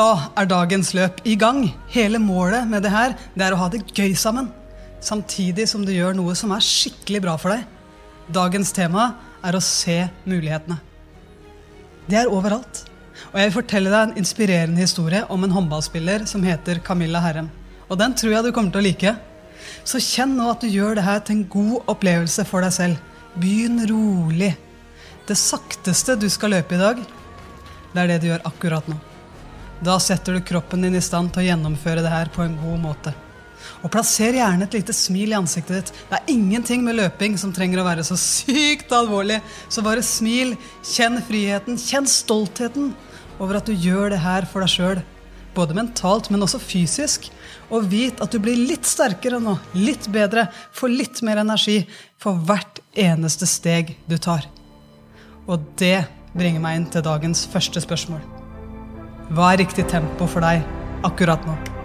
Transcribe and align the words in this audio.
Da 0.00 0.30
er 0.38 0.46
dagens 0.48 0.94
løp 0.96 1.18
i 1.28 1.34
gang. 1.36 1.66
Hele 1.92 2.16
målet 2.22 2.64
med 2.68 2.86
det 2.86 2.92
her 2.94 3.12
det 3.34 3.44
er 3.44 3.52
å 3.52 3.58
ha 3.60 3.66
det 3.68 3.82
gøy 3.92 4.14
sammen. 4.16 4.46
Samtidig 5.04 5.66
som 5.68 5.82
du 5.84 5.90
gjør 5.92 6.14
noe 6.16 6.32
som 6.38 6.54
er 6.56 6.64
skikkelig 6.64 7.20
bra 7.26 7.34
for 7.40 7.52
deg. 7.52 7.66
Dagens 8.32 8.72
tema 8.72 9.10
er 9.44 9.58
å 9.58 9.60
se 9.64 9.98
mulighetene. 10.24 10.78
Det 12.08 12.16
er 12.22 12.32
overalt. 12.32 12.86
Og 13.28 13.36
jeg 13.36 13.50
vil 13.50 13.56
fortelle 13.58 13.92
deg 13.92 14.06
en 14.06 14.22
inspirerende 14.22 14.80
historie 14.80 15.20
om 15.28 15.44
en 15.44 15.52
håndballspiller 15.58 16.24
som 16.30 16.46
heter 16.48 16.80
Camilla 16.86 17.20
Herrem. 17.20 17.50
Og 17.90 18.00
den 18.00 18.16
tror 18.16 18.38
jeg 18.38 18.46
du 18.46 18.54
kommer 18.56 18.72
til 18.72 18.80
å 18.80 18.86
like. 18.86 19.14
Så 19.84 20.00
kjenn 20.00 20.32
nå 20.38 20.48
at 20.54 20.64
du 20.64 20.70
gjør 20.70 20.96
det 20.96 21.04
her 21.04 21.20
til 21.26 21.42
en 21.42 21.44
god 21.52 21.92
opplevelse 21.92 22.46
for 22.48 22.64
deg 22.64 22.72
selv. 22.78 23.04
Begynn 23.36 23.84
rolig. 23.90 24.54
Det 25.28 25.36
sakteste 25.36 26.16
du 26.16 26.30
skal 26.32 26.56
løpe 26.56 26.78
i 26.78 26.82
dag, 26.86 27.04
det 27.92 28.00
er 28.00 28.12
det 28.14 28.20
du 28.22 28.30
gjør 28.30 28.48
akkurat 28.48 28.88
nå. 28.88 28.96
Da 29.80 29.96
setter 30.00 30.36
du 30.36 30.44
kroppen 30.44 30.82
din 30.84 30.96
i 30.98 31.00
stand 31.00 31.32
til 31.32 31.40
å 31.40 31.48
gjennomføre 31.48 32.02
det 32.04 32.12
her 32.12 32.28
på 32.34 32.44
en 32.44 32.56
god 32.60 32.80
måte. 32.82 33.12
Og 33.80 33.92
plasser 33.92 34.36
gjerne 34.36 34.66
et 34.66 34.74
lite 34.76 34.92
smil 34.96 35.32
i 35.32 35.38
ansiktet 35.38 35.76
ditt. 35.76 35.92
Det 36.10 36.18
er 36.18 36.32
ingenting 36.32 36.82
med 36.84 36.98
løping 36.98 37.38
som 37.40 37.52
trenger 37.56 37.80
å 37.80 37.86
være 37.86 38.04
så 38.04 38.16
sykt 38.20 38.92
alvorlig. 38.92 39.38
Så 39.72 39.84
bare 39.84 40.04
smil, 40.04 40.52
kjenn 40.84 41.16
friheten, 41.24 41.80
kjenn 41.80 42.08
stoltheten 42.08 42.92
over 43.40 43.60
at 43.60 43.68
du 43.68 43.72
gjør 43.72 44.12
det 44.12 44.20
her 44.20 44.48
for 44.48 44.64
deg 44.64 44.72
sjøl. 44.74 45.02
Både 45.56 45.76
mentalt, 45.76 46.28
men 46.30 46.44
også 46.44 46.60
fysisk. 46.62 47.30
Og 47.72 47.88
vit 47.90 48.20
at 48.20 48.32
du 48.32 48.40
blir 48.42 48.58
litt 48.58 48.88
sterkere 48.88 49.40
nå, 49.42 49.56
litt 49.78 50.10
bedre, 50.12 50.48
får 50.76 50.92
litt 50.92 51.22
mer 51.26 51.40
energi 51.40 51.80
for 52.20 52.36
hvert 52.36 52.82
eneste 52.92 53.48
steg 53.48 53.96
du 54.10 54.18
tar. 54.20 54.44
Og 55.48 55.72
det 55.80 56.04
bringer 56.36 56.62
meg 56.62 56.78
inn 56.78 56.92
til 56.92 57.06
dagens 57.06 57.46
første 57.50 57.82
spørsmål. 57.82 58.39
Hva 59.30 59.52
er 59.54 59.60
riktig 59.60 59.84
tempo 59.86 60.26
for 60.26 60.42
deg 60.42 60.64
akkurat 61.06 61.44
nå? 61.46 61.79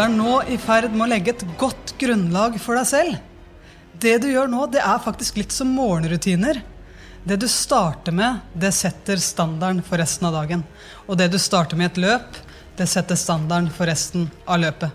Er 0.00 0.12
nå 0.12 0.40
i 0.48 0.56
ferd 0.60 0.92
med 0.94 1.06
å 1.06 1.10
legge 1.10 1.34
et 1.34 1.46
godt 1.60 1.94
grunnlag 2.00 2.58
for 2.62 2.78
deg 2.78 2.88
selv. 2.88 3.16
Det 4.00 4.16
du 4.22 4.28
gjør 4.30 4.48
nå, 4.48 4.66
det 4.72 4.80
er 4.80 5.02
faktisk 5.04 5.40
litt 5.40 5.52
som 5.52 5.72
morgenrutiner. 5.76 6.62
Det 7.24 7.36
du 7.42 7.46
starter 7.50 8.14
med, 8.16 8.38
det 8.56 8.72
setter 8.72 9.20
standarden 9.20 9.82
for 9.84 10.00
resten 10.00 10.28
av 10.30 10.38
dagen. 10.38 10.64
Og 11.04 11.18
det 11.20 11.28
du 11.32 11.38
starter 11.42 11.76
med 11.76 11.90
i 11.90 11.92
et 11.92 12.02
løp, 12.06 12.38
det 12.78 12.88
setter 12.88 13.18
standarden 13.18 13.68
for 13.74 13.90
resten 13.90 14.30
av 14.48 14.62
løpet. 14.62 14.94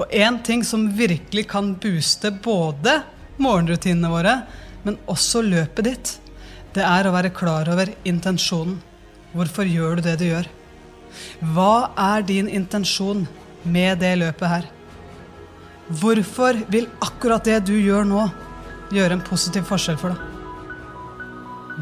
Og 0.00 0.12
én 0.12 0.38
ting 0.44 0.64
som 0.64 0.88
virkelig 0.96 1.46
kan 1.50 1.74
booste 1.80 2.30
både 2.30 3.02
morgenrutinene 3.36 4.12
våre, 4.12 4.36
men 4.84 5.00
også 5.10 5.42
løpet 5.44 5.88
ditt, 5.90 6.12
det 6.76 6.84
er 6.84 7.08
å 7.08 7.14
være 7.14 7.34
klar 7.36 7.68
over 7.72 7.90
intensjonen. 8.08 8.78
Hvorfor 9.36 9.68
gjør 9.68 9.98
du 9.98 10.06
det 10.06 10.16
du 10.20 10.26
gjør? 10.30 10.48
Hva 11.52 11.90
er 12.00 12.24
din 12.28 12.48
intensjon 12.48 13.26
med 13.66 14.00
det 14.02 14.14
løpet 14.18 14.48
her? 14.50 14.66
Hvorfor 16.00 16.58
vil 16.72 16.88
akkurat 17.04 17.44
det 17.46 17.60
du 17.68 17.76
gjør 17.78 18.06
nå, 18.08 18.26
gjøre 18.94 19.18
en 19.18 19.26
positiv 19.26 19.66
forskjell 19.68 19.98
for 20.00 20.14
deg? 20.14 20.32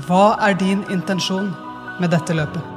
Hva 0.04 0.24
er 0.42 0.56
din 0.58 0.82
intensjon 0.90 1.52
med 2.00 2.10
dette 2.12 2.34
løpet? 2.36 2.73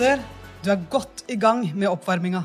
Gått. 0.00 0.20
Du 0.64 0.70
er 0.72 0.80
godt 0.92 1.26
i 1.28 1.34
gang 1.36 1.62
med 1.76 1.90
oppvarminga. 1.90 2.40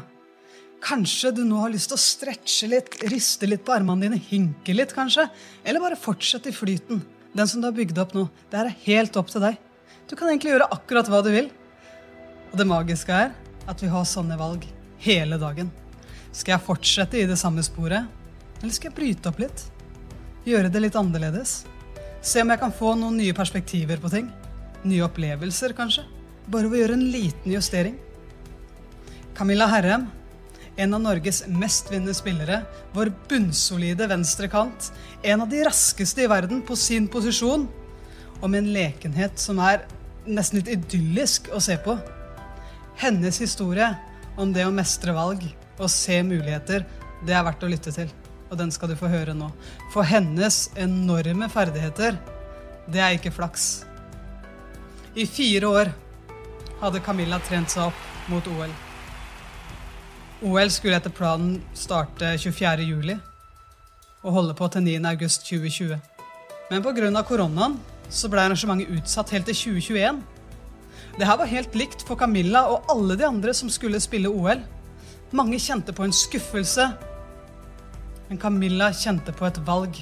Kanskje 0.83 1.29
du 1.37 1.41
nå 1.47 1.61
har 1.61 1.71
lyst 1.71 1.87
til 1.87 1.95
å 1.95 2.01
stretche 2.03 2.67
litt, 2.67 2.97
riste 3.07 3.47
litt 3.47 3.63
på 3.63 3.71
armene 3.71 4.09
dine, 4.09 4.19
hinke 4.19 4.75
litt 4.75 4.91
kanskje, 4.95 5.23
eller 5.63 5.83
bare 5.83 5.99
fortsette 5.99 6.51
i 6.51 6.55
flyten, 6.55 6.99
den 7.31 7.47
som 7.47 7.61
du 7.63 7.69
har 7.69 7.75
bygd 7.77 8.01
opp 8.03 8.11
nå. 8.15 8.25
Det 8.51 8.59
er 8.59 8.73
helt 8.85 9.15
opp 9.19 9.31
til 9.31 9.43
deg. 9.45 9.59
Du 10.03 10.17
kan 10.19 10.27
egentlig 10.27 10.51
gjøre 10.51 10.67
akkurat 10.75 11.11
hva 11.11 11.21
du 11.23 11.31
vil. 11.31 11.47
Og 12.51 12.57
det 12.59 12.67
magiske 12.67 13.15
er 13.15 13.31
at 13.71 13.83
vi 13.83 13.91
har 13.93 14.03
sånne 14.07 14.39
valg 14.39 14.67
hele 15.05 15.39
dagen. 15.39 15.71
Skal 16.35 16.57
jeg 16.57 16.65
fortsette 16.67 17.21
i 17.21 17.29
det 17.29 17.39
samme 17.39 17.63
sporet, 17.63 18.03
eller 18.59 18.75
skal 18.75 18.91
jeg 18.91 18.97
bryte 18.99 19.31
opp 19.31 19.39
litt? 19.45 19.63
Gjøre 20.43 20.73
det 20.75 20.83
litt 20.83 20.99
annerledes? 20.99 21.61
Se 22.19 22.43
om 22.43 22.51
jeg 22.51 22.63
kan 22.65 22.75
få 22.75 22.97
noen 22.99 23.15
nye 23.23 23.37
perspektiver 23.37 24.03
på 24.03 24.11
ting. 24.11 24.27
Nye 24.83 25.07
opplevelser, 25.07 25.71
kanskje. 25.77 26.03
Bare 26.45 26.69
ved 26.69 26.77
å 26.77 26.81
gjøre 26.83 26.97
en 26.99 27.07
liten 27.09 27.55
justering. 27.55 27.95
Camilla 29.35 29.65
Herrem, 29.71 30.05
en 30.77 30.93
av 30.93 31.01
Norges 31.01 31.41
mestvinnende 31.47 32.13
spillere, 32.15 32.61
vår 32.93 33.11
bunnsolide 33.29 34.07
venstrekant, 34.11 34.91
en 35.23 35.43
av 35.43 35.49
de 35.51 35.63
raskeste 35.65 36.25
i 36.25 36.29
verden 36.29 36.61
på 36.65 36.77
sin 36.79 37.07
posisjon, 37.11 37.65
og 38.41 38.45
med 38.51 38.61
en 38.61 38.73
lekenhet 38.75 39.39
som 39.41 39.59
er 39.63 39.87
nesten 40.27 40.59
litt 40.59 40.73
idyllisk 40.75 41.49
å 41.55 41.61
se 41.63 41.77
på. 41.81 41.97
Hennes 42.99 43.39
historie 43.41 43.89
om 44.39 44.51
det 44.53 44.67
å 44.67 44.73
mestre 44.75 45.15
valg 45.15 45.41
og 45.79 45.89
se 45.91 46.21
muligheter, 46.23 46.85
det 47.25 47.35
er 47.35 47.43
verdt 47.47 47.65
å 47.65 47.71
lytte 47.71 47.93
til. 47.95 48.11
Og 48.51 48.59
den 48.59 48.71
skal 48.71 48.91
du 48.91 48.95
få 48.99 49.09
høre 49.09 49.33
nå. 49.33 49.49
For 49.93 50.05
hennes 50.05 50.67
enorme 50.77 51.49
ferdigheter, 51.51 52.19
det 52.91 53.01
er 53.01 53.17
ikke 53.17 53.33
flaks. 53.33 53.85
I 55.15 55.25
fire 55.25 55.71
år 55.71 55.93
hadde 56.81 57.01
Camilla 57.05 57.39
trent 57.39 57.71
seg 57.71 57.89
opp 57.89 58.29
mot 58.31 58.47
OL. 58.51 58.73
OL 60.45 60.71
skulle 60.73 60.97
etter 60.97 61.13
planen 61.13 61.59
starte 61.73 62.35
24.07. 62.37 63.17
og 64.25 64.33
holde 64.33 64.55
på 64.57 64.67
til 64.73 64.81
9.8.2020. 64.81 65.99
Men 66.71 66.83
pga. 66.83 67.23
koronaen 67.23 67.77
så 68.09 68.29
ble 68.29 68.41
arrangementet 68.41 68.91
utsatt 68.97 69.31
helt 69.33 69.45
til 69.49 69.55
2021. 69.79 70.21
Det 71.15 71.27
her 71.29 71.37
var 71.39 71.47
helt 71.49 71.75
likt 71.77 72.03
for 72.07 72.19
Camilla 72.19 72.65
og 72.69 72.89
alle 72.91 73.15
de 73.15 73.25
andre 73.27 73.53
som 73.53 73.69
skulle 73.69 74.01
spille 74.03 74.29
OL. 74.29 74.63
Mange 75.31 75.59
kjente 75.59 75.93
på 75.93 76.03
en 76.03 76.13
skuffelse, 76.13 76.89
men 78.27 78.41
Camilla 78.41 78.91
kjente 78.93 79.33
på 79.35 79.47
et 79.47 79.61
valg. 79.67 79.97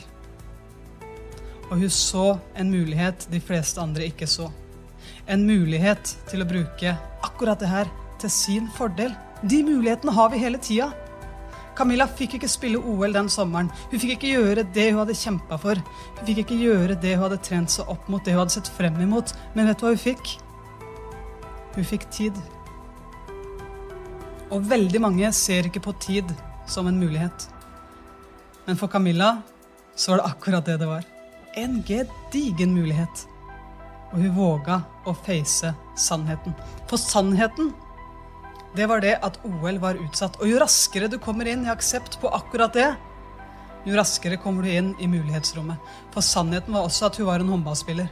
Og 1.70 1.78
hun 1.78 1.90
så 1.90 2.40
en 2.56 2.72
mulighet 2.72 3.28
de 3.32 3.40
fleste 3.42 3.82
andre 3.82 4.08
ikke 4.10 4.28
så. 4.28 4.50
En 5.32 5.46
mulighet 5.48 6.18
til 6.28 6.44
å 6.44 6.48
bruke 6.48 6.98
akkurat 7.24 7.60
det 7.62 7.70
her 7.72 7.90
til 8.20 8.32
sin 8.32 8.68
fordel. 8.76 9.14
De 9.44 9.62
mulighetene 9.64 10.14
har 10.16 10.32
vi 10.34 10.42
hele 10.42 10.60
tida. 10.60 10.92
Camilla 11.78 12.06
fikk 12.06 12.36
ikke 12.38 12.50
spille 12.52 12.78
OL 12.78 13.16
den 13.16 13.30
sommeren. 13.34 13.72
Hun 13.90 14.02
fikk 14.02 14.18
ikke 14.18 14.34
gjøre 14.36 14.66
det 14.76 14.90
hun 14.92 15.00
hadde 15.02 15.18
kjempa 15.18 15.58
for. 15.62 15.80
Hun 16.20 16.28
fikk 16.28 16.44
ikke 16.44 16.60
gjøre 16.60 16.98
det 17.02 17.16
hun 17.16 17.26
hadde 17.26 17.40
trent 17.46 17.74
seg 17.74 17.90
opp 17.90 18.10
mot, 18.12 18.22
det 18.22 18.36
hun 18.36 18.44
hadde 18.44 18.58
sett 18.58 18.70
frem 18.76 19.00
imot. 19.02 19.34
Men 19.56 19.72
vet 19.72 19.80
du 19.80 19.88
hva 19.88 19.94
hun 19.96 20.04
fikk? 20.04 20.36
Hun 21.74 21.90
fikk 21.90 22.06
tid. 22.14 22.38
Og 24.54 24.70
veldig 24.70 25.02
mange 25.02 25.32
ser 25.34 25.66
ikke 25.66 25.82
på 25.88 25.96
tid 26.04 26.30
som 26.70 26.88
en 26.88 27.00
mulighet. 27.02 27.48
Men 28.68 28.78
for 28.80 28.92
Camilla 28.92 29.38
så 29.96 30.14
var 30.14 30.22
det 30.22 30.30
akkurat 30.30 30.68
det 30.68 30.78
det 30.84 30.90
var. 30.92 31.08
En 31.58 31.82
gedigen 31.88 32.76
mulighet. 32.78 33.28
Og 34.14 34.20
hun 34.22 34.36
våga 34.38 34.82
å 35.10 35.14
face 35.18 35.74
sannheten. 35.98 36.54
For 36.88 37.02
sannheten 37.02 37.74
det 38.74 38.88
var 38.90 39.04
det 39.04 39.20
at 39.22 39.38
OL 39.46 39.78
var 39.82 40.00
utsatt. 40.02 40.40
Og 40.42 40.50
jo 40.50 40.62
raskere 40.62 41.10
du 41.10 41.20
kommer 41.22 41.50
inn 41.50 41.66
i 41.66 41.72
aksept 41.74 42.18
på 42.22 42.32
akkurat 42.34 42.74
det, 42.74 42.90
jo 43.84 43.98
raskere 43.98 44.40
kommer 44.40 44.64
du 44.64 44.72
inn 44.72 44.94
i 45.00 45.10
mulighetsrommet. 45.12 45.78
For 46.14 46.26
sannheten 46.26 46.74
var 46.74 46.88
også 46.88 47.10
at 47.10 47.18
hun 47.20 47.28
var 47.28 47.44
en 47.44 47.52
håndballspiller. 47.52 48.08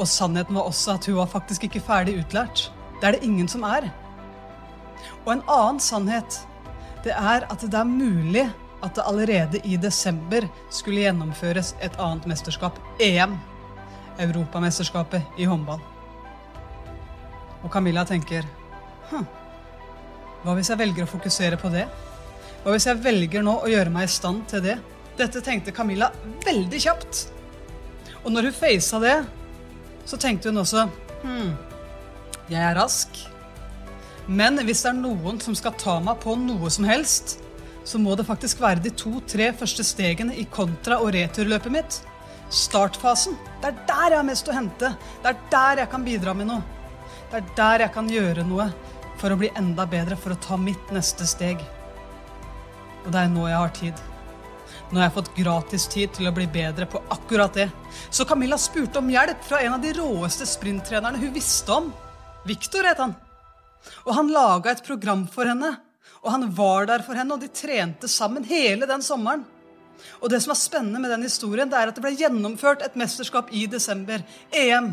Og 0.00 0.08
sannheten 0.08 0.56
var 0.58 0.66
også 0.68 0.96
at 0.96 1.06
hun 1.08 1.20
var 1.20 1.30
faktisk 1.30 1.68
ikke 1.68 1.84
ferdig 1.84 2.16
utlært. 2.20 2.66
Det 3.00 3.08
er 3.08 3.16
det 3.16 3.28
ingen 3.28 3.48
som 3.48 3.64
er. 3.68 3.86
Og 5.22 5.36
en 5.36 5.44
annen 5.46 5.78
sannhet, 5.82 6.42
det 7.06 7.14
er 7.14 7.46
at 7.50 7.62
det 7.62 7.78
er 7.78 7.88
mulig 7.88 8.48
at 8.82 8.96
det 8.98 9.06
allerede 9.06 9.60
i 9.62 9.78
desember 9.78 10.48
skulle 10.70 11.04
gjennomføres 11.04 11.76
et 11.80 11.94
annet 12.02 12.26
mesterskap, 12.30 12.78
EM. 13.00 13.38
Europamesterskapet 14.20 15.40
i 15.40 15.46
håndball. 15.48 15.80
Og 17.62 17.70
Camilla 17.72 18.04
tenker 18.04 18.46
hm, 19.10 19.26
hva 20.42 20.56
hvis 20.58 20.72
jeg 20.72 20.80
velger 20.80 21.06
å 21.06 21.10
fokusere 21.10 21.58
på 21.60 21.70
det? 21.72 21.84
Hva 22.62 22.74
hvis 22.74 22.88
jeg 22.88 23.02
velger 23.02 23.44
nå 23.46 23.60
å 23.62 23.70
gjøre 23.70 23.92
meg 23.94 24.08
i 24.08 24.12
stand 24.12 24.44
til 24.50 24.64
det? 24.64 24.78
Dette 25.18 25.42
tenkte 25.44 25.74
Camilla 25.74 26.10
veldig 26.44 26.80
kjapt. 26.82 27.26
Og 28.22 28.32
når 28.32 28.48
hun 28.48 28.56
faca 28.56 29.02
det, 29.02 29.18
så 30.08 30.18
tenkte 30.18 30.50
hun 30.50 30.62
også 30.62 30.88
hm, 31.22 31.52
jeg 32.50 32.58
er 32.58 32.76
rask. 32.76 33.22
Men 34.26 34.58
hvis 34.66 34.82
det 34.84 34.92
er 34.92 34.98
noen 34.98 35.40
som 35.42 35.54
skal 35.58 35.74
ta 35.78 35.98
meg 36.02 36.20
på 36.22 36.34
noe 36.38 36.70
som 36.70 36.86
helst, 36.86 37.38
så 37.84 37.98
må 37.98 38.14
det 38.18 38.26
faktisk 38.28 38.60
være 38.62 38.82
de 38.82 38.92
to-tre 38.94 39.50
første 39.58 39.84
stegene 39.86 40.36
i 40.38 40.46
kontra- 40.50 41.00
og 41.02 41.14
returløpet 41.16 41.74
mitt. 41.74 42.00
Startfasen. 42.52 43.36
Det 43.62 43.70
er 43.70 43.76
der 43.88 44.12
jeg 44.12 44.18
har 44.18 44.26
mest 44.28 44.48
å 44.48 44.54
hente. 44.54 44.92
Det 45.22 45.30
er 45.30 45.38
der 45.52 45.82
jeg 45.82 45.90
kan 45.92 46.02
bidra 46.04 46.34
med 46.36 46.50
noe. 46.50 46.62
Det 47.30 47.38
er 47.38 47.52
der 47.56 47.84
jeg 47.86 47.94
kan 47.94 48.10
gjøre 48.12 48.44
noe 48.44 48.66
for 49.20 49.32
å 49.32 49.38
bli 49.40 49.48
enda 49.56 49.86
bedre, 49.88 50.18
for 50.20 50.34
å 50.34 50.40
ta 50.42 50.58
mitt 50.60 50.90
neste 50.92 51.24
steg. 51.28 51.62
Og 53.06 53.08
det 53.08 53.22
er 53.22 53.30
nå 53.32 53.46
jeg 53.48 53.56
har 53.56 53.72
tid. 53.78 54.02
Nå 54.90 55.00
har 55.00 55.06
jeg 55.06 55.14
fått 55.14 55.32
gratis 55.36 55.86
tid 55.88 56.12
til 56.12 56.28
å 56.28 56.34
bli 56.36 56.44
bedre 56.52 56.84
på 56.90 57.00
akkurat 57.14 57.56
det. 57.56 57.70
Så 58.12 58.26
Camilla 58.28 58.58
spurte 58.60 59.00
om 59.00 59.08
hjelp 59.08 59.40
fra 59.46 59.62
en 59.64 59.78
av 59.78 59.80
de 59.80 59.94
råeste 59.96 60.44
sprinttrenerne 60.48 61.20
hun 61.22 61.32
visste 61.32 61.72
om. 61.72 61.88
Victor 62.44 62.84
het 62.84 63.00
han. 63.00 63.14
Og 64.04 64.12
han 64.18 64.28
laga 64.34 64.74
et 64.74 64.84
program 64.84 65.24
for 65.30 65.48
henne. 65.48 65.72
Og 66.20 66.30
han 66.34 66.44
var 66.54 66.86
der 66.90 67.02
for 67.06 67.16
henne, 67.16 67.32
og 67.32 67.40
de 67.40 67.48
trente 67.48 68.10
sammen 68.10 68.44
hele 68.44 68.86
den 68.90 69.02
sommeren. 69.02 69.46
Og 70.20 70.30
det 70.30 70.42
som 70.42 70.52
er 70.54 70.60
spennende 70.60 71.00
med 71.02 71.12
den 71.12 71.24
historien, 71.26 71.70
det 71.70 71.78
er 71.78 71.90
at 71.90 71.98
det 71.98 72.04
ble 72.04 72.14
gjennomført 72.18 72.84
et 72.84 72.98
mesterskap 72.98 73.50
i 73.54 73.66
desember. 73.70 74.24
EM. 74.50 74.92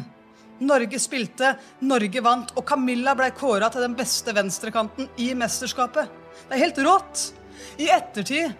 Norge 0.60 1.00
spilte, 1.00 1.53
Norge 1.88 2.22
vant, 2.24 2.51
og 2.57 2.65
Camilla 2.67 3.13
ble 3.15 3.29
kåra 3.38 3.69
til 3.72 3.86
den 3.86 3.95
beste 3.95 4.33
venstrekanten 4.36 5.07
i 5.22 5.31
mesterskapet. 5.38 6.10
Det 6.48 6.57
er 6.57 6.65
helt 6.65 6.81
rått! 6.83 7.29
I 7.79 7.89
ettertid 7.91 8.55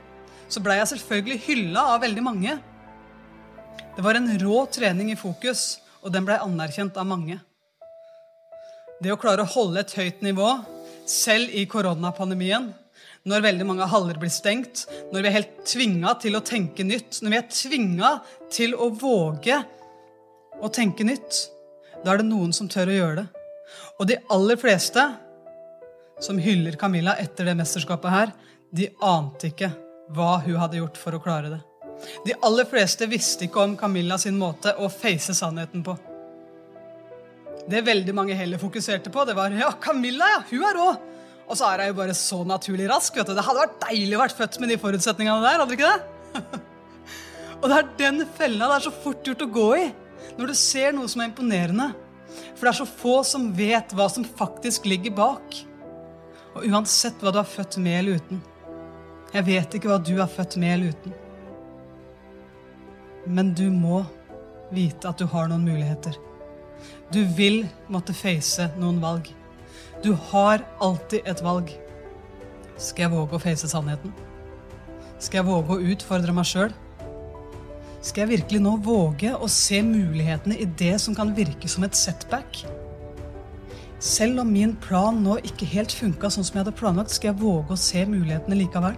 så 0.50 0.62
ble 0.64 0.80
jeg 0.80 0.92
selvfølgelig 0.94 1.40
hylla 1.46 1.84
av 1.94 2.02
veldig 2.04 2.24
mange. 2.26 2.56
Det 3.96 4.04
var 4.06 4.18
en 4.18 4.32
rå 4.42 4.64
trening 4.72 5.12
i 5.12 5.20
fokus, 5.20 5.80
og 6.02 6.14
den 6.16 6.26
ble 6.28 6.40
anerkjent 6.40 6.98
av 7.00 7.08
mange. 7.10 7.40
Det 9.04 9.12
å 9.14 9.20
klare 9.20 9.44
å 9.44 9.52
holde 9.54 9.84
et 9.84 9.96
høyt 9.96 10.24
nivå, 10.26 10.48
selv 11.10 11.52
i 11.56 11.66
koronapandemien, 11.70 12.70
når 13.28 13.44
veldig 13.44 13.68
mange 13.68 13.88
haller 13.92 14.20
blir 14.20 14.32
stengt, 14.32 14.86
når 15.12 15.22
vi 15.22 15.30
er 15.30 15.36
helt 15.36 15.58
tvinga 15.68 16.14
til 16.22 16.38
å 16.38 16.44
tenke 16.46 16.86
nytt, 16.88 17.20
når 17.22 17.34
vi 17.34 17.40
er 17.40 17.50
tvinga 17.52 18.12
til 18.54 18.76
å 18.76 18.90
våge 18.96 19.60
å 20.60 20.70
tenke 20.74 21.06
nytt, 21.08 21.42
da 22.04 22.14
er 22.14 22.22
det 22.22 22.30
noen 22.30 22.54
som 22.56 22.70
tør 22.72 22.92
å 22.92 23.00
gjøre 23.00 23.22
det. 23.22 23.28
Og 24.00 24.08
de 24.10 24.20
aller 24.32 24.60
fleste 24.60 25.04
som 26.24 26.40
hyller 26.42 26.78
Camilla 26.80 27.16
etter 27.20 27.48
det 27.48 27.58
mesterskapet 27.60 28.14
her, 28.14 28.32
de 28.72 28.90
ante 29.04 29.52
ikke 29.52 29.72
hva 30.16 30.38
hun 30.46 30.60
hadde 30.60 30.80
gjort 30.80 30.98
for 31.00 31.16
å 31.16 31.22
klare 31.24 31.52
det. 31.54 31.60
De 32.26 32.36
aller 32.46 32.68
fleste 32.70 33.08
visste 33.12 33.48
ikke 33.48 33.64
om 33.64 33.76
Camilla 33.80 34.18
sin 34.22 34.38
måte 34.40 34.74
å 34.80 34.88
face 34.92 35.36
sannheten 35.36 35.84
på. 35.84 35.96
Det 37.70 37.84
veldig 37.86 38.16
mange 38.16 38.38
heller 38.40 38.62
fokuserte 38.62 39.12
på, 39.14 39.26
det 39.28 39.36
var 39.38 39.54
ja, 39.54 39.72
Camilla, 39.82 40.30
ja, 40.34 40.44
hun 40.50 40.66
er 40.66 40.80
rå. 40.80 40.90
Og 41.50 41.58
så 41.58 41.66
er 41.66 41.82
hun 41.82 41.90
jo 41.90 41.98
bare 41.98 42.16
så 42.18 42.44
naturlig 42.46 42.90
rask. 42.92 43.16
vet 43.16 43.28
du. 43.28 43.34
Det 43.34 43.46
hadde 43.46 43.64
vært 43.64 43.80
deilig 43.88 44.18
å 44.18 44.22
vært 44.22 44.38
født 44.38 44.60
med 44.62 44.70
de 44.70 44.78
forutsetningene 44.82 45.46
der. 45.46 45.64
hadde 45.64 45.78
ikke 45.78 45.90
det? 45.90 46.44
og 47.62 47.66
det 47.72 47.80
er 47.80 47.90
den 47.98 48.22
fella 48.38 48.70
det 48.70 48.78
er 48.78 48.86
så 48.86 48.94
fort 48.94 49.26
gjort 49.26 49.48
å 49.48 49.54
gå 49.58 49.72
i 49.80 49.88
når 50.38 50.52
du 50.52 50.56
ser 50.56 50.94
noe 50.96 51.10
som 51.10 51.24
er 51.24 51.32
imponerende. 51.32 51.90
For 52.54 52.68
det 52.68 52.72
er 52.72 52.78
så 52.78 52.86
få 52.88 53.16
som 53.26 53.50
vet 53.58 53.96
hva 53.98 54.06
som 54.14 54.24
faktisk 54.24 54.86
ligger 54.88 55.16
bak. 55.18 55.58
Og 56.54 56.70
uansett 56.70 57.18
hva 57.24 57.34
du 57.34 57.42
har 57.42 57.50
født 57.50 57.80
med 57.82 57.98
eller 57.98 58.22
uten. 58.22 58.44
Jeg 59.34 59.46
vet 59.50 59.76
ikke 59.76 59.90
hva 59.92 60.00
du 60.02 60.16
har 60.20 60.30
født 60.30 60.58
med 60.62 60.76
eller 60.76 60.94
uten. 60.94 61.18
Men 63.30 63.52
du 63.58 63.68
må 63.74 64.04
vite 64.74 65.10
at 65.10 65.18
du 65.18 65.26
har 65.30 65.50
noen 65.50 65.66
muligheter. 65.66 66.16
Du 67.14 67.24
vil 67.38 67.64
måtte 67.90 68.14
face 68.14 68.70
noen 68.78 69.02
valg. 69.02 69.30
Du 70.04 70.14
har 70.14 70.62
alltid 70.80 71.26
et 71.28 71.42
valg. 71.44 71.72
Skal 72.80 73.04
jeg 73.04 73.12
våge 73.12 73.36
å 73.36 73.42
face 73.44 73.68
sannheten? 73.68 74.14
Skal 75.20 75.42
jeg 75.42 75.48
våge 75.50 75.76
å 75.76 75.90
utfordre 75.92 76.36
meg 76.36 76.48
sjøl? 76.48 76.72
Skal 78.00 78.24
jeg 78.24 78.32
virkelig 78.38 78.62
nå 78.64 78.78
våge 78.80 79.34
å 79.36 79.50
se 79.52 79.82
mulighetene 79.84 80.56
i 80.56 80.70
det 80.80 80.94
som 81.04 81.18
kan 81.18 81.34
virke 81.36 81.68
som 81.68 81.84
et 81.84 82.00
setback? 82.00 82.62
Selv 84.00 84.40
om 84.46 84.54
min 84.56 84.78
plan 84.80 85.20
nå 85.20 85.36
ikke 85.44 85.68
helt 85.68 85.92
funka 85.92 86.32
sånn 86.32 86.48
som 86.48 86.56
jeg 86.56 86.64
hadde 86.64 86.80
planlagt, 86.80 87.12
skal 87.12 87.34
jeg 87.34 87.42
våge 87.42 87.76
å 87.76 87.84
se 87.84 88.06
mulighetene 88.08 88.62
likevel. 88.62 88.96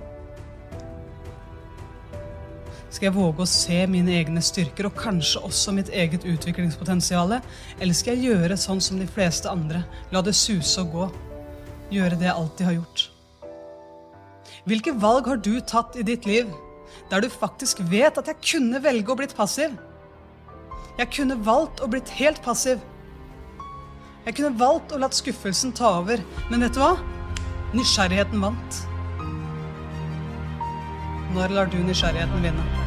Skal 3.02 3.16
jeg 3.16 3.18
våge 3.18 3.42
å 3.42 3.50
se 3.50 3.78
mine 3.90 4.12
egne 4.14 4.44
styrker 4.46 4.86
og 4.86 4.94
kanskje 4.94 5.40
også 5.42 5.72
mitt 5.74 5.88
eget 5.90 6.22
utviklingspotensial? 6.22 7.32
Eller 7.82 7.98
skal 7.98 8.14
jeg 8.14 8.28
gjøre 8.30 8.58
sånn 8.62 8.78
som 8.78 9.00
de 9.02 9.08
fleste 9.10 9.50
andre, 9.50 9.80
la 10.14 10.22
det 10.22 10.36
suse 10.38 10.84
og 10.84 10.92
gå? 10.94 11.08
Gjøre 11.96 12.20
det 12.22 12.28
jeg 12.28 12.36
alltid 12.36 12.68
har 12.68 12.76
gjort? 12.76 13.06
Hvilke 14.70 14.94
valg 15.02 15.32
har 15.32 15.42
du 15.42 15.56
tatt 15.66 15.98
i 15.98 16.06
ditt 16.06 16.28
liv 16.30 16.52
der 17.10 17.26
du 17.26 17.30
faktisk 17.34 17.82
vet 17.90 18.20
at 18.22 18.30
jeg 18.30 18.38
kunne 18.52 18.84
velge 18.86 19.10
å 19.10 19.18
blitt 19.18 19.34
passiv? 19.34 19.74
Jeg 21.00 21.10
kunne 21.18 21.40
valgt 21.42 21.82
å 21.82 21.90
blitt 21.90 22.14
helt 22.20 22.44
passiv. 22.46 22.86
Jeg 24.28 24.38
kunne 24.38 24.54
valgt 24.62 24.94
å 24.94 25.02
latt 25.02 25.18
skuffelsen 25.18 25.74
ta 25.74 25.96
over, 26.04 26.22
men 26.54 26.68
vet 26.68 26.78
du 26.78 26.84
hva? 26.86 26.94
Nysgjerrigheten 27.74 28.46
vant. 28.46 28.80
Når 31.34 31.58
lar 31.58 31.74
du 31.74 31.82
nysgjerrigheten 31.82 32.46
vinne? 32.46 32.81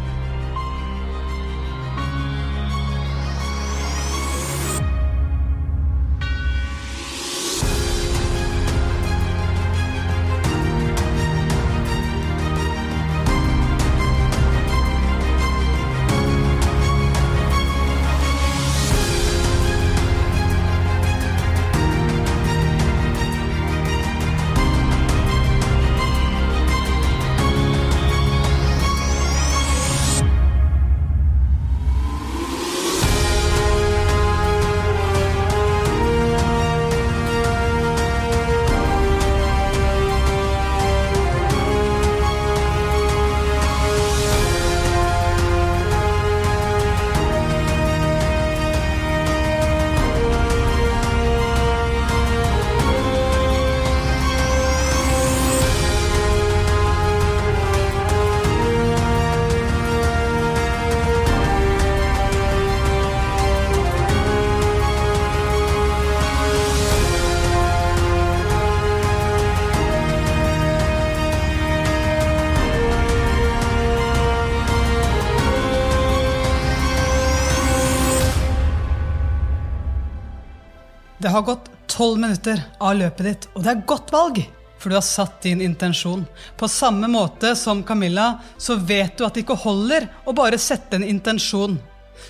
Tolv 81.95 82.19
minutter 82.19 82.61
av 82.83 82.97
løpet 82.99 83.27
ditt, 83.29 83.49
og 83.55 83.65
det 83.65 83.73
er 83.73 83.89
godt 83.89 84.13
valg. 84.15 84.43
For 84.83 84.93
du 84.93 84.99
har 84.99 85.07
satt 85.07 85.39
din 85.47 85.63
intensjon. 85.65 86.27
På 86.61 86.69
samme 86.69 87.09
måte 87.09 87.55
som 87.57 87.81
Camilla, 87.87 88.35
så 88.59 88.77
vet 88.77 89.17
du 89.17 89.25
at 89.25 89.37
det 89.37 89.45
ikke 89.47 89.57
holder 89.63 90.11
å 90.29 90.35
bare 90.37 90.59
sette 90.61 90.99
en 90.99 91.07
intensjon. 91.07 91.79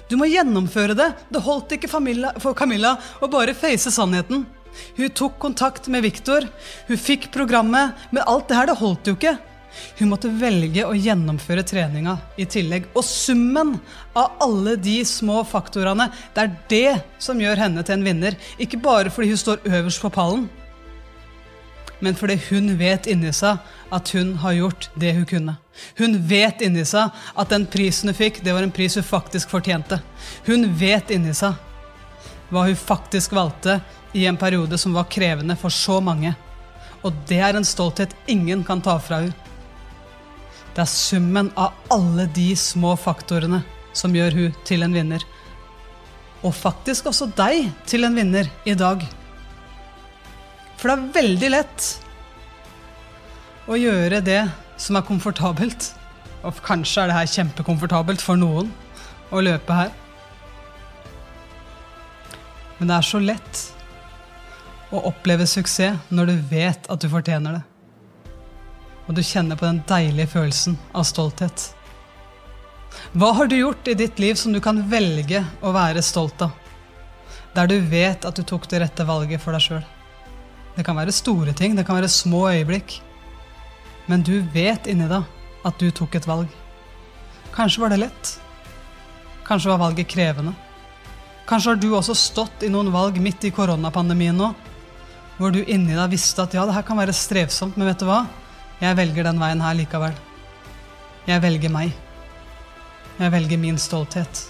Du 0.08 0.14
må 0.20 0.28
gjennomføre 0.30 0.94
det. 0.94 1.08
Det 1.32 1.42
holdt 1.42 1.74
ikke 1.74 1.90
for 1.90 2.54
Camilla 2.54 2.94
å 3.18 3.30
bare 3.32 3.56
face 3.58 3.90
sannheten. 3.90 4.44
Hun 4.96 5.10
tok 5.14 5.40
kontakt 5.42 5.88
med 5.90 6.02
Viktor, 6.06 6.46
hun 6.88 6.98
fikk 6.98 7.28
programmet, 7.34 7.94
men 8.10 8.26
alt 8.26 8.48
det 8.50 8.58
her 8.58 8.70
det 8.70 8.78
holdt 8.80 9.10
jo 9.10 9.14
ikke. 9.18 9.36
Hun 9.98 10.10
måtte 10.10 10.32
velge 10.40 10.86
å 10.86 10.96
gjennomføre 10.96 11.64
treninga 11.66 12.16
i 12.40 12.46
tillegg. 12.50 12.90
Og 12.94 13.04
summen 13.06 13.76
av 14.16 14.36
alle 14.44 14.76
de 14.80 14.98
små 15.08 15.42
faktorene, 15.48 16.10
det 16.34 16.44
er 16.44 16.52
det 16.70 17.22
som 17.22 17.40
gjør 17.40 17.64
henne 17.66 17.84
til 17.86 17.98
en 17.98 18.06
vinner. 18.06 18.38
Ikke 18.58 18.80
bare 18.82 19.12
fordi 19.14 19.32
hun 19.32 19.42
står 19.44 19.66
øverst 19.70 20.02
på 20.04 20.12
pallen, 20.14 20.46
men 22.04 22.16
fordi 22.18 22.36
hun 22.50 22.74
vet 22.76 23.06
inni 23.08 23.30
seg 23.32 23.60
at 23.94 24.10
hun 24.12 24.34
har 24.42 24.56
gjort 24.58 24.88
det 25.00 25.14
hun 25.16 25.26
kunne. 25.28 25.54
Hun 25.96 26.18
vet 26.28 26.60
inni 26.64 26.84
seg 26.86 27.14
at 27.34 27.52
den 27.52 27.64
prisen 27.70 28.10
hun 28.10 28.18
fikk, 28.18 28.42
det 28.44 28.52
var 28.52 28.66
en 28.66 28.74
pris 28.74 28.98
hun 28.98 29.06
faktisk 29.06 29.54
fortjente. 29.54 30.00
Hun 30.44 30.68
vet 30.78 31.14
inni 31.14 31.32
seg 31.36 31.54
hva 32.50 32.66
hun 32.66 32.76
faktisk 32.76 33.32
valgte 33.34 33.78
i 34.12 34.26
en 34.28 34.38
periode 34.38 34.78
som 34.78 34.94
var 34.94 35.08
krevende 35.10 35.56
for 35.56 35.72
så 35.72 36.00
mange. 36.04 36.34
Og 37.04 37.14
det 37.28 37.40
er 37.40 37.56
en 37.56 37.66
stolthet 37.66 38.12
ingen 38.30 38.66
kan 38.66 38.82
ta 38.84 38.98
fra 39.00 39.22
henne. 39.22 39.43
Det 40.74 40.82
er 40.82 40.90
summen 40.90 41.52
av 41.54 41.74
alle 41.94 42.26
de 42.34 42.48
små 42.58 42.96
faktorene 42.98 43.60
som 43.94 44.14
gjør 44.16 44.34
hun 44.34 44.54
til 44.66 44.82
en 44.82 44.94
vinner. 44.96 45.22
Og 46.42 46.50
faktisk 46.50 47.06
også 47.06 47.28
deg 47.38 47.68
til 47.86 48.06
en 48.06 48.16
vinner 48.18 48.50
i 48.66 48.74
dag. 48.74 49.04
For 50.80 50.90
det 50.90 50.96
er 50.96 51.12
veldig 51.14 51.50
lett 51.54 51.90
å 53.70 53.78
gjøre 53.78 54.18
det 54.26 54.40
som 54.76 54.98
er 54.98 55.06
komfortabelt. 55.06 55.92
Og 56.44 56.58
kanskje 56.66 57.04
er 57.04 57.12
det 57.12 57.20
her 57.20 57.30
kjempekomfortabelt 57.36 58.24
for 58.24 58.36
noen 58.40 58.72
å 59.30 59.44
løpe 59.46 59.78
her. 59.78 59.94
Men 62.80 62.90
det 62.90 62.98
er 62.98 63.06
så 63.06 63.22
lett 63.22 63.62
å 64.90 65.06
oppleve 65.06 65.46
suksess 65.48 66.10
når 66.10 66.34
du 66.34 66.36
vet 66.50 66.90
at 66.90 67.00
du 67.00 67.08
fortjener 67.08 67.60
det 67.60 67.62
og 69.06 69.16
du 69.16 69.22
kjenner 69.22 69.58
på 69.58 69.66
den 69.66 69.82
deilige 69.88 70.32
følelsen 70.34 70.76
av 70.96 71.06
stolthet. 71.08 71.70
Hva 73.12 73.32
har 73.38 73.50
du 73.50 73.56
gjort 73.58 73.88
i 73.90 73.96
ditt 73.98 74.20
liv 74.22 74.38
som 74.38 74.54
du 74.54 74.60
kan 74.64 74.80
velge 74.90 75.42
å 75.60 75.72
være 75.74 76.02
stolt 76.02 76.44
av? 76.46 76.54
Der 77.54 77.68
du 77.70 77.76
vet 77.90 78.24
at 78.26 78.38
du 78.38 78.42
tok 78.46 78.66
det 78.70 78.80
rette 78.82 79.06
valget 79.06 79.42
for 79.42 79.54
deg 79.54 79.62
sjøl. 79.62 79.84
Det 80.74 80.82
kan 80.86 80.98
være 80.98 81.14
store 81.14 81.54
ting, 81.54 81.76
det 81.76 81.86
kan 81.86 81.98
være 81.98 82.10
små 82.10 82.48
øyeblikk. 82.50 82.98
Men 84.10 84.24
du 84.26 84.40
vet 84.54 84.88
inni 84.90 85.06
deg 85.10 85.22
at 85.64 85.80
du 85.80 85.90
tok 85.94 86.18
et 86.18 86.26
valg. 86.28 86.50
Kanskje 87.54 87.84
var 87.84 87.94
det 87.94 88.02
lett. 88.02 88.34
Kanskje 89.46 89.70
var 89.70 89.82
valget 89.84 90.10
krevende. 90.10 90.54
Kanskje 91.46 91.74
har 91.74 91.80
du 91.80 91.90
også 91.92 92.16
stått 92.16 92.64
i 92.64 92.72
noen 92.72 92.90
valg 92.92 93.18
midt 93.20 93.44
i 93.44 93.52
koronapandemien 93.54 94.36
nå, 94.38 94.50
hvor 95.36 95.52
du 95.52 95.60
inni 95.60 95.92
deg 95.92 96.12
visste 96.12 96.42
at 96.42 96.54
ja, 96.56 96.64
det 96.64 96.74
her 96.76 96.86
kan 96.86 96.98
være 96.98 97.14
strevsomt, 97.14 97.76
men 97.76 97.90
vet 97.90 98.00
du 98.00 98.08
hva? 98.08 98.22
Jeg 98.84 98.96
velger 98.98 99.24
den 99.24 99.38
veien 99.40 99.62
her 99.64 99.76
likevel. 99.78 100.16
Jeg 101.24 101.40
velger 101.40 101.72
meg. 101.72 101.94
Jeg 103.16 103.32
velger 103.32 103.60
min 103.62 103.78
stolthet. 103.80 104.42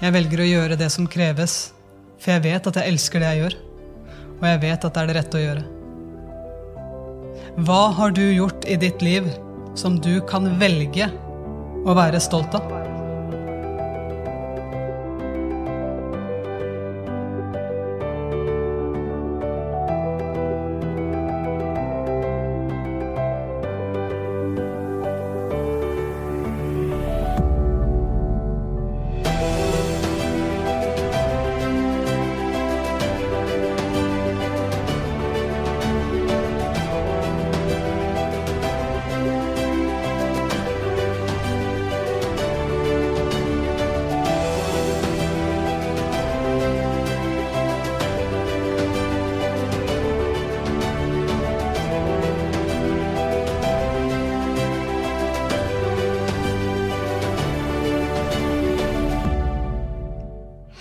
Jeg 0.00 0.14
velger 0.14 0.40
å 0.40 0.46
gjøre 0.46 0.78
det 0.80 0.88
som 0.94 1.08
kreves, 1.10 1.74
for 2.16 2.32
jeg 2.36 2.44
vet 2.46 2.70
at 2.70 2.78
jeg 2.80 2.94
elsker 2.94 3.20
det 3.20 3.32
jeg 3.34 3.42
gjør. 3.42 3.58
Og 4.38 4.48
jeg 4.48 4.62
vet 4.64 4.88
at 4.88 4.96
det 4.96 5.02
er 5.02 5.10
det 5.10 5.18
rette 5.18 5.36
å 5.36 5.44
gjøre. 5.44 5.66
Hva 7.68 7.82
har 8.00 8.16
du 8.16 8.24
gjort 8.24 8.64
i 8.64 8.80
ditt 8.80 9.04
liv 9.04 9.28
som 9.76 10.00
du 10.00 10.14
kan 10.28 10.54
velge 10.60 11.10
å 11.84 11.96
være 11.96 12.22
stolt 12.22 12.56
av? 12.56 12.85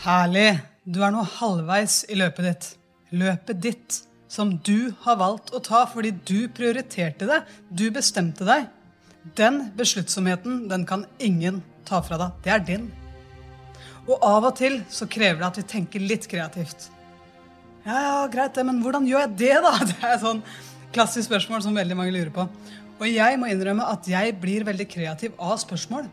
Herlig. 0.06 0.60
Du 0.86 1.00
er 1.02 1.10
nå 1.10 1.24
halvveis 1.40 2.04
i 2.14 2.16
løpet 2.20 2.46
ditt. 2.46 2.66
løpet 3.10 3.58
ditt 3.58 3.96
som 4.30 4.52
du 4.68 4.92
har 5.02 5.18
valgt 5.18 5.50
å 5.56 5.62
ta 5.64 5.80
fordi 5.90 6.12
du 6.28 6.46
prioriterte 6.54 7.26
det, 7.26 7.40
du 7.74 7.88
bestemte 7.94 8.46
deg, 8.46 8.68
den 9.40 9.72
besluttsomheten 9.78 10.68
den 10.70 10.86
kan 10.86 11.08
ingen 11.18 11.64
ta 11.90 12.04
fra 12.06 12.20
deg. 12.22 12.38
Det 12.46 12.54
er 12.54 12.64
din. 12.70 12.88
Og 14.06 14.22
av 14.22 14.46
og 14.46 14.54
til 14.62 14.84
så 14.94 15.10
krever 15.10 15.42
det 15.42 15.48
at 15.48 15.60
vi 15.64 15.68
tenker 15.74 16.06
litt 16.06 16.30
kreativt. 16.30 16.92
Ja, 17.86 17.98
ja, 17.98 18.16
greit 18.30 18.54
det, 18.54 18.66
men 18.68 18.84
hvordan 18.86 19.10
gjør 19.10 19.26
jeg 19.26 19.38
det, 19.42 19.54
da? 19.66 19.76
Det 19.90 20.00
er 20.04 20.18
et 20.20 20.26
sånn 20.26 20.46
klassisk 20.94 21.32
spørsmål 21.32 21.66
som 21.66 21.82
veldig 21.82 21.98
mange 21.98 22.14
lurer 22.14 22.34
på. 22.36 22.46
Og 23.02 23.08
jeg 23.10 23.42
må 23.42 23.50
innrømme 23.50 23.90
at 23.90 24.06
jeg 24.06 24.38
blir 24.38 24.70
veldig 24.70 24.86
kreativ 24.86 25.34
av 25.42 25.58
spørsmål. 25.66 26.06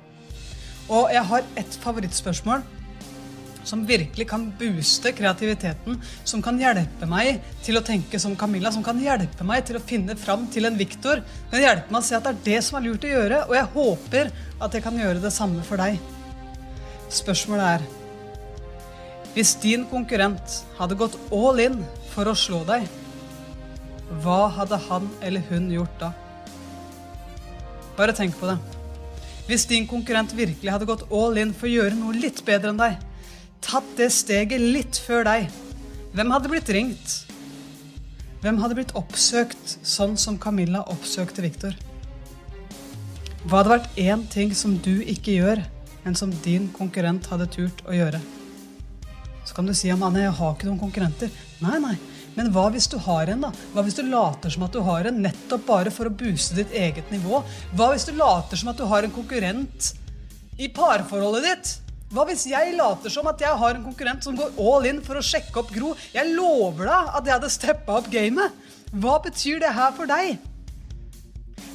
Og 0.88 1.12
jeg 1.12 1.28
har 1.28 1.44
ett 1.60 1.82
favorittspørsmål 1.84 2.64
som 3.68 3.84
virkelig 3.86 4.26
kan 4.30 4.48
booste 4.58 5.12
kreativiteten, 5.16 5.98
som 6.24 6.42
kan 6.44 6.58
hjelpe 6.60 7.06
meg 7.08 7.40
til 7.64 7.78
å 7.78 7.84
tenke 7.86 8.20
som 8.22 8.36
Camilla, 8.38 8.72
som 8.74 8.84
kan 8.86 8.98
hjelpe 9.00 9.46
meg 9.46 9.66
til 9.68 9.78
å 9.78 9.84
finne 9.84 10.16
fram 10.18 10.48
til 10.52 10.68
en 10.68 10.78
Viktor. 10.78 11.22
Kan 11.52 11.62
hjelpe 11.62 11.92
meg 11.92 12.00
å 12.02 12.06
se 12.06 12.18
at 12.18 12.26
det 12.26 12.34
er 12.34 12.42
det 12.48 12.64
som 12.66 12.78
er 12.78 12.88
lurt 12.88 13.06
å 13.06 13.12
gjøre, 13.12 13.42
og 13.48 13.54
jeg 13.58 13.72
håper 13.76 14.32
at 14.62 14.76
jeg 14.76 14.86
kan 14.86 14.98
gjøre 14.98 15.22
det 15.22 15.34
samme 15.34 15.64
for 15.66 15.82
deg. 15.82 16.00
Spørsmålet 17.12 17.76
er 17.76 17.90
Hvis 19.32 19.54
din 19.56 19.86
konkurrent 19.88 20.58
hadde 20.76 20.96
gått 21.00 21.14
all 21.32 21.60
in 21.62 21.78
for 22.12 22.28
å 22.28 22.34
slå 22.36 22.58
deg, 22.68 22.84
hva 24.20 24.50
hadde 24.52 24.76
han 24.90 25.06
eller 25.24 25.40
hun 25.48 25.70
gjort 25.72 25.94
da? 26.02 26.10
Bare 27.96 28.12
tenk 28.16 28.36
på 28.36 28.50
det. 28.50 28.58
Hvis 29.48 29.64
din 29.70 29.86
konkurrent 29.88 30.34
virkelig 30.36 30.70
hadde 30.74 30.88
gått 30.88 31.06
all 31.08 31.40
in 31.40 31.54
for 31.56 31.68
å 31.68 31.72
gjøre 31.72 31.96
noe 31.96 32.16
litt 32.16 32.42
bedre 32.44 32.74
enn 32.74 32.80
deg, 32.80 33.00
tatt 33.64 33.94
det 33.98 34.10
steget 34.12 34.60
litt 34.60 34.98
før 35.00 35.24
deg, 35.28 35.46
hvem 36.12 36.32
hadde 36.34 36.50
blitt 36.52 36.70
ringt? 36.74 37.14
Hvem 38.42 38.58
hadde 38.58 38.76
blitt 38.76 38.92
oppsøkt 38.98 39.76
sånn 39.86 40.16
som 40.18 40.36
Camilla 40.42 40.82
oppsøkte 40.90 41.44
Viktor? 41.44 41.76
Hva 43.46 43.60
hadde 43.60 43.72
vært 43.72 43.98
én 44.02 44.24
ting 44.30 44.52
som 44.54 44.74
du 44.82 45.00
ikke 45.02 45.36
gjør, 45.38 45.62
men 46.02 46.18
som 46.18 46.34
din 46.44 46.68
konkurrent 46.74 47.28
hadde 47.30 47.46
turt 47.54 47.84
å 47.86 47.94
gjøre? 47.94 48.20
Så 49.46 49.56
kan 49.56 49.66
du 49.66 49.74
si 49.74 49.90
at 49.90 50.02
jeg 50.02 50.34
har 50.38 50.52
ikke 50.54 50.68
noen 50.68 50.82
konkurrenter. 50.82 51.30
Nei, 51.62 51.78
nei. 51.82 51.96
Men 52.36 52.48
hva 52.54 52.68
hvis 52.72 52.88
du 52.88 52.96
har 53.02 53.28
en? 53.28 53.42
da? 53.44 53.50
Hva 53.74 53.84
hvis 53.84 53.98
du 53.98 54.04
later 54.08 54.52
som 54.52 54.64
at 54.66 54.74
du 54.74 54.80
har 54.86 55.08
en 55.08 55.22
nettopp 55.24 55.66
bare 55.68 55.92
for 55.92 56.08
å 56.08 56.14
booste 56.14 56.56
ditt 56.56 56.72
eget 56.76 57.10
nivå? 57.12 57.42
Hva 57.76 57.90
hvis 57.92 58.06
du 58.08 58.14
later 58.16 58.60
som 58.60 58.72
at 58.72 58.80
du 58.80 58.86
har 58.88 59.04
en 59.04 59.14
konkurrent 59.14 59.92
i 60.58 60.70
parforholdet 60.72 61.48
ditt? 61.48 61.72
Hva 62.12 62.26
hvis 62.28 62.44
jeg 62.44 62.74
later 62.76 63.08
som 63.12 63.28
at 63.30 63.40
jeg 63.40 63.56
har 63.56 63.76
en 63.76 63.84
konkurrent 63.86 64.24
som 64.24 64.36
går 64.36 64.58
all 64.60 64.84
in 64.90 64.98
for 65.04 65.16
å 65.16 65.24
sjekke 65.24 65.56
opp 65.62 65.70
Gro? 65.72 65.94
Jeg 66.12 66.34
lover 66.36 66.90
deg 66.90 67.12
at 67.16 67.28
jeg 67.28 67.36
hadde 67.38 67.52
steppa 67.54 67.94
opp 68.02 68.10
gamet. 68.12 68.58
Hva 68.92 69.14
betyr 69.24 69.62
det 69.62 69.70
her 69.72 69.94
for 69.96 70.10
deg? 70.10 70.36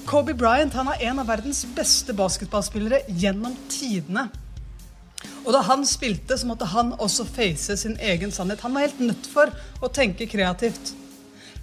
Kobe 0.08 0.36
Bryant 0.38 0.76
han 0.78 0.92
er 0.94 1.02
en 1.10 1.24
av 1.24 1.32
verdens 1.32 1.64
beste 1.76 2.14
basketballspillere 2.16 3.02
gjennom 3.10 3.58
tidene. 3.72 4.28
Og 5.42 5.50
da 5.56 5.64
han 5.66 5.82
spilte, 5.90 6.38
så 6.38 6.46
måtte 6.46 6.70
han 6.70 6.94
også 7.02 7.26
face 7.26 7.80
sin 7.82 7.98
egen 7.98 8.32
sannhet. 8.32 8.62
Han 8.62 8.78
var 8.78 8.86
helt 8.86 9.02
nødt 9.02 9.28
for 9.32 9.50
å 9.82 9.90
tenke 9.90 10.30
kreativt. 10.30 10.94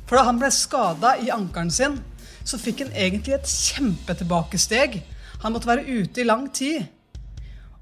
For 0.09 0.19
da 0.19 0.27
han 0.27 0.43
ble 0.43 0.51
skada 0.53 1.15
i 1.23 1.31
ankelen 1.33 1.71
sin, 1.73 2.01
så 2.45 2.59
fikk 2.61 2.83
han 2.85 2.93
egentlig 2.99 3.39
et 3.39 3.49
kjempetilbakesteg. 3.49 4.99
Han 5.47 5.55
måtte 5.55 5.71
være 5.71 5.87
ute 5.87 6.25
i 6.25 6.27
lang 6.27 6.49
tid. 6.51 6.91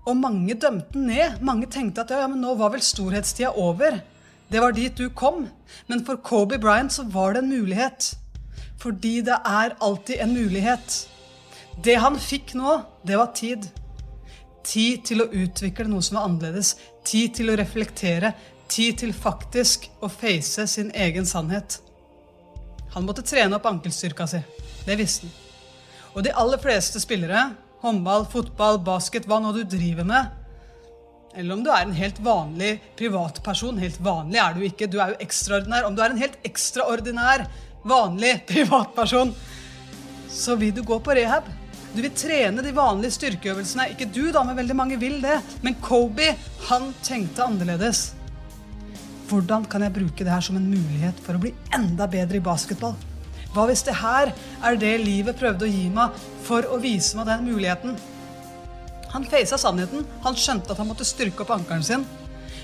Og 0.06 0.16
mange 0.18 0.54
dømte 0.58 0.96
den 0.96 1.06
ned. 1.06 1.38
Mange 1.44 1.68
tenkte 1.70 2.02
at 2.02 2.10
ja, 2.10 2.26
men 2.26 2.42
nå 2.42 2.56
var 2.58 2.72
vel 2.74 2.82
storhetstida 2.82 3.52
over. 3.58 4.00
Det 4.52 4.60
var 4.60 4.74
dit 4.74 4.96
du 4.98 5.08
kom. 5.14 5.46
Men 5.86 6.02
for 6.06 6.18
Kobe 6.24 6.58
Bryant 6.58 6.92
så 6.92 7.06
var 7.08 7.34
det 7.34 7.44
en 7.44 7.52
mulighet. 7.52 8.12
Fordi 8.82 9.20
det 9.22 9.38
er 9.46 9.76
alltid 9.80 10.20
en 10.20 10.34
mulighet. 10.34 10.96
Det 11.84 11.94
han 12.02 12.18
fikk 12.20 12.56
nå, 12.58 12.80
det 13.06 13.16
var 13.16 13.30
tid. 13.36 13.68
Tid 14.66 15.06
til 15.06 15.22
å 15.22 15.30
utvikle 15.30 15.86
noe 15.90 16.02
som 16.02 16.18
var 16.18 16.26
annerledes. 16.28 16.74
Tid 17.06 17.38
til 17.38 17.52
å 17.52 17.56
reflektere. 17.58 18.34
Tid 18.68 18.98
til 19.04 19.14
faktisk 19.14 19.86
å 20.02 20.10
face 20.10 20.66
sin 20.66 20.90
egen 20.94 21.26
sannhet. 21.28 21.78
Han 22.92 23.06
måtte 23.06 23.24
trene 23.24 23.56
opp 23.56 23.70
ankelstyrka 23.70 24.26
si. 24.28 24.42
Det 24.84 24.98
visste 24.98 25.30
han. 25.30 25.38
Og 26.12 26.24
de 26.26 26.32
aller 26.36 26.60
fleste 26.60 27.00
spillere 27.00 27.46
håndball, 27.82 28.26
fotball, 28.30 28.78
basket, 28.82 29.26
hva 29.26 29.40
nå 29.42 29.52
du 29.56 29.62
driver 29.66 30.06
med. 30.06 30.38
Eller 31.34 31.56
om 31.56 31.62
du 31.64 31.70
er 31.72 31.86
en 31.86 31.96
helt 31.96 32.20
vanlig 32.20 32.76
privatperson. 32.98 33.80
Helt 33.80 34.00
vanlig 34.04 34.40
er 34.42 34.54
du 34.54 34.62
ikke, 34.66 34.88
du 34.90 34.98
er 35.00 35.14
jo 35.14 35.22
ekstraordinær. 35.24 35.88
Om 35.88 35.96
du 35.96 36.02
er 36.04 36.12
en 36.12 36.20
helt 36.20 36.38
ekstraordinær, 36.46 37.46
vanlig 37.88 38.36
privatperson, 38.50 39.32
så 40.32 40.56
vil 40.60 40.74
du 40.76 40.82
gå 40.86 41.00
på 41.02 41.16
rehab. 41.16 41.48
Du 41.92 42.00
vil 42.00 42.12
trene 42.16 42.64
de 42.64 42.72
vanlige 42.72 43.18
styrkeøvelsene. 43.18 43.90
Ikke 43.92 44.08
du, 44.08 44.24
da, 44.32 44.44
men 44.48 44.56
veldig 44.56 44.76
mange 44.76 44.98
vil 45.00 45.18
det. 45.24 45.38
Men 45.64 45.76
Kobe, 45.84 46.30
han 46.68 46.92
tenkte 47.04 47.44
annerledes. 47.44 48.12
Hvordan 49.28 49.64
kan 49.68 49.84
jeg 49.84 49.96
bruke 49.96 50.24
det 50.24 50.32
her 50.32 50.44
som 50.44 50.58
en 50.60 50.68
mulighet 50.68 51.20
for 51.24 51.36
å 51.36 51.42
bli 51.42 51.52
enda 51.76 52.08
bedre 52.10 52.40
i 52.40 52.44
basketball? 52.44 52.96
Hva 53.52 53.66
hvis 53.68 53.84
det 53.84 53.98
her 54.00 54.32
er 54.64 54.78
det 54.80 54.94
livet 55.02 55.36
prøvde 55.36 55.66
å 55.66 55.70
gi 55.70 55.88
meg 55.92 56.16
for 56.46 56.64
å 56.72 56.78
vise 56.80 57.18
meg 57.18 57.28
den 57.28 57.44
muligheten? 57.50 57.98
Han 59.12 59.26
feisa 59.28 59.58
sannheten. 59.60 60.06
Han 60.24 60.38
skjønte 60.38 60.72
at 60.72 60.80
han 60.80 60.88
måtte 60.88 61.04
styrke 61.04 61.44
opp 61.44 61.52
ankelen 61.52 61.84
sin. 61.84 62.06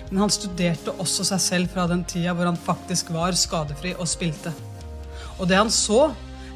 Men 0.08 0.22
han 0.24 0.32
studerte 0.32 0.94
også 0.96 1.26
seg 1.28 1.42
selv 1.44 1.74
fra 1.74 1.84
den 1.90 2.06
tida 2.08 2.32
hvor 2.32 2.48
han 2.48 2.56
faktisk 2.56 3.12
var 3.12 3.36
skadefri 3.36 3.92
og 3.98 4.08
spilte. 4.08 4.54
Og 5.36 5.44
det 5.50 5.58
han 5.60 5.68
så, 5.72 6.06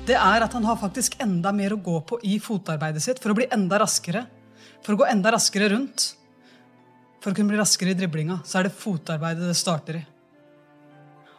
det 0.09 0.17
er 0.17 0.47
at 0.47 0.57
han 0.57 0.65
har 0.65 0.81
faktisk 0.81 1.19
enda 1.23 1.53
mer 1.55 1.77
å 1.77 1.83
gå 1.85 1.99
på 2.09 2.19
i 2.25 2.39
fotarbeidet 2.43 3.05
sitt 3.05 3.21
for 3.23 3.35
å 3.35 3.37
bli 3.37 3.51
enda 3.53 3.83
raskere. 3.85 4.25
For 4.83 4.97
å 4.97 5.03
gå 5.03 5.11
enda 5.13 5.35
raskere 5.37 5.69
rundt. 5.75 6.09
For 7.23 7.31
å 7.31 7.37
kunne 7.37 7.53
bli 7.53 7.61
raskere 7.61 7.93
i 7.93 7.99
driblinga, 8.01 8.41
så 8.49 8.59
er 8.59 8.67
det 8.67 8.81
fotarbeidet 8.81 9.45
det 9.47 9.61
starter 9.61 10.01
i. 10.01 10.03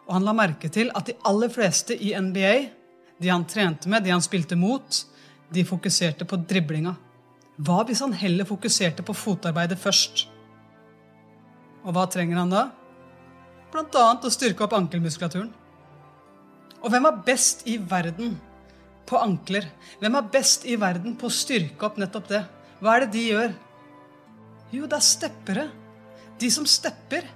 Og 0.06 0.13
han 0.13 0.29
la 0.29 0.38
merke 0.38 0.69
til 0.71 0.93
at 0.95 1.10
de 1.10 1.17
aller 1.27 1.51
fleste 1.51 1.97
i 1.97 2.13
NBA 2.13 2.53
de 3.21 3.30
han 3.30 3.45
trente 3.47 3.89
med, 3.89 4.04
de 4.04 4.13
han 4.13 4.23
spilte 4.23 4.58
mot, 4.60 5.04
de 5.54 5.65
fokuserte 5.65 6.26
på 6.26 6.39
driblinga. 6.49 6.95
Hva 7.63 7.84
hvis 7.86 8.02
han 8.02 8.15
heller 8.17 8.47
fokuserte 8.49 9.06
på 9.06 9.13
fotarbeidet 9.13 9.78
først? 9.80 10.26
Og 11.84 11.93
hva 11.93 12.08
trenger 12.10 12.39
han 12.39 12.54
da? 12.54 12.63
Blant 13.73 13.95
annet 13.99 14.26
å 14.26 14.34
styrke 14.34 14.65
opp 14.65 14.73
ankelmuskulaturen. 14.78 15.52
Og 16.84 16.91
hvem 16.91 17.08
er 17.08 17.21
best 17.26 17.63
i 17.69 17.78
verden 17.78 18.36
på 19.08 19.19
ankler? 19.19 19.69
Hvem 20.02 20.17
er 20.19 20.34
best 20.34 20.65
i 20.67 20.76
verden 20.80 21.15
på 21.19 21.30
å 21.30 21.34
styrke 21.34 21.88
opp 21.88 21.99
nettopp 22.02 22.28
det? 22.32 22.43
Hva 22.84 22.97
er 22.97 23.06
det 23.06 23.13
de 23.13 23.23
gjør? 23.30 23.56
Jo, 24.73 24.88
det 24.89 24.97
er 24.97 25.06
steppere. 25.06 25.69
De 26.41 26.49
som 26.52 26.65
stepper. 26.67 27.28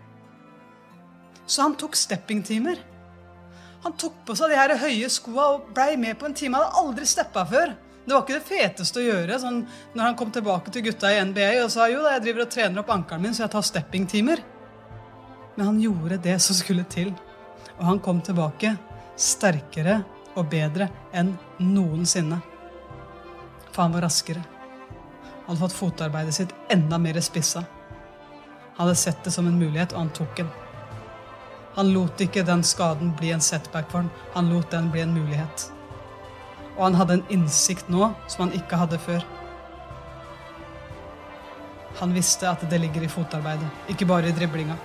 Så 1.48 1.64
han 1.64 1.78
tok 1.80 1.96
steppingtimer. 1.96 2.82
Han 3.84 3.94
tok 4.00 4.16
på 4.26 4.36
seg 4.38 4.52
de 4.52 4.58
her 4.60 4.74
høye 4.82 5.10
skoa 5.12 5.50
og 5.56 5.70
blei 5.76 5.94
med 6.00 6.18
på 6.20 6.28
en 6.28 6.36
time. 6.38 6.58
Han 6.58 6.68
hadde 6.68 6.84
aldri 6.84 7.08
steppa 7.10 7.46
før. 7.50 7.76
Det 8.08 8.16
var 8.16 8.24
ikke 8.24 8.38
det 8.38 8.48
feteste 8.48 9.02
å 9.02 9.04
gjøre 9.04 9.38
sånn, 9.42 9.64
når 9.94 10.06
han 10.06 10.18
kom 10.20 10.30
tilbake 10.32 10.72
til 10.72 10.86
gutta 10.86 11.10
i 11.12 11.20
NBA 11.28 11.50
og 11.66 11.72
sa 11.74 11.90
jo 11.92 12.06
da, 12.06 12.14
jeg 12.16 12.24
driver 12.24 12.46
og 12.46 12.52
trener 12.54 12.80
opp 12.80 12.92
ankelen 12.94 13.26
min, 13.26 13.34
så 13.36 13.44
jeg 13.44 13.52
tar 13.52 13.66
steppingtimer. 13.68 14.44
Men 15.58 15.66
han 15.74 15.82
gjorde 15.84 16.22
det 16.24 16.38
som 16.44 16.56
skulle 16.56 16.86
til. 16.88 17.12
Og 17.78 17.84
han 17.86 18.00
kom 18.04 18.22
tilbake 18.24 18.78
sterkere 19.20 20.00
og 20.38 20.48
bedre 20.52 20.88
enn 21.12 21.34
noensinne. 21.60 22.40
For 23.74 23.84
han 23.84 23.98
var 23.98 24.08
raskere. 24.08 24.44
Han 25.48 25.56
hadde 25.56 25.64
fått 25.66 25.78
fotarbeidet 25.78 26.38
sitt 26.38 26.56
enda 26.72 27.00
mer 27.02 27.20
spissa. 27.26 27.66
Han 28.78 28.86
hadde 28.86 28.96
sett 29.00 29.24
det 29.26 29.34
som 29.34 29.48
en 29.50 29.60
mulighet, 29.60 29.94
og 29.94 30.06
han 30.06 30.16
tok 30.16 30.34
den. 30.40 30.50
Han 31.78 31.92
lot 31.94 32.22
ikke 32.22 32.42
den 32.42 32.64
skaden 32.66 33.12
bli 33.20 33.30
en 33.36 33.44
setback 33.44 33.92
for 33.92 34.02
han. 34.02 34.14
Han 34.34 34.50
lot 34.50 34.72
den 34.74 34.90
bli 34.90 35.04
en 35.04 35.14
mulighet. 35.14 35.68
Og 36.76 36.88
han 36.88 36.98
hadde 36.98 37.20
en 37.20 37.28
innsikt 37.34 37.90
nå 37.94 38.12
som 38.26 38.48
han 38.48 38.56
ikke 38.58 38.80
hadde 38.82 38.98
før. 39.02 39.26
Han 42.00 42.14
visste 42.14 42.50
at 42.50 42.66
det 42.70 42.80
ligger 42.82 43.06
i 43.06 43.10
fotarbeidet, 43.10 43.70
ikke 43.90 44.06
bare 44.10 44.30
i 44.30 44.34
driblinga. 44.34 44.76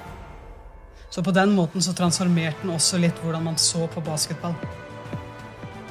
Så 1.12 1.24
på 1.24 1.32
den 1.36 1.52
måten 1.52 1.84
så 1.84 1.92
transformerte 1.96 2.60
han 2.62 2.72
også 2.72 3.00
litt 3.00 3.18
hvordan 3.24 3.44
man 3.44 3.58
så 3.60 3.84
på 3.92 4.00
basketball. 4.04 4.54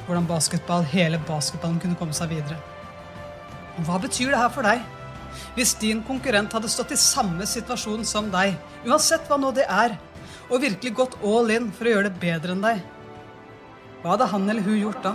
Hvordan 0.06 0.26
basketball, 0.26 0.86
hele 0.90 1.18
basketballen 1.28 1.78
kunne 1.82 1.98
komme 1.98 2.14
seg 2.14 2.30
videre. 2.34 2.58
Hva 3.86 3.98
betyr 4.02 4.30
det 4.34 4.40
her 4.42 4.50
for 4.54 4.66
deg? 4.66 4.82
Hvis 5.54 5.74
din 5.82 6.02
konkurrent 6.06 6.54
hadde 6.54 6.70
stått 6.70 6.94
i 6.94 6.98
samme 6.98 7.46
situasjon 7.46 8.02
som 8.06 8.30
deg, 8.30 8.54
uansett 8.86 9.26
hva 9.30 9.38
nå 9.38 9.50
det 9.54 9.66
er, 9.70 9.94
og 10.52 10.60
virkelig 10.60 10.92
gått 10.96 11.14
all 11.24 11.50
in 11.54 11.70
for 11.72 11.88
å 11.88 11.94
gjøre 11.94 12.10
det 12.10 12.20
bedre 12.20 12.52
enn 12.52 12.64
deg, 12.64 12.82
hva 14.02 14.14
hadde 14.14 14.28
han 14.34 14.50
eller 14.52 14.66
hun 14.66 14.80
gjort 14.82 15.04
da? 15.04 15.14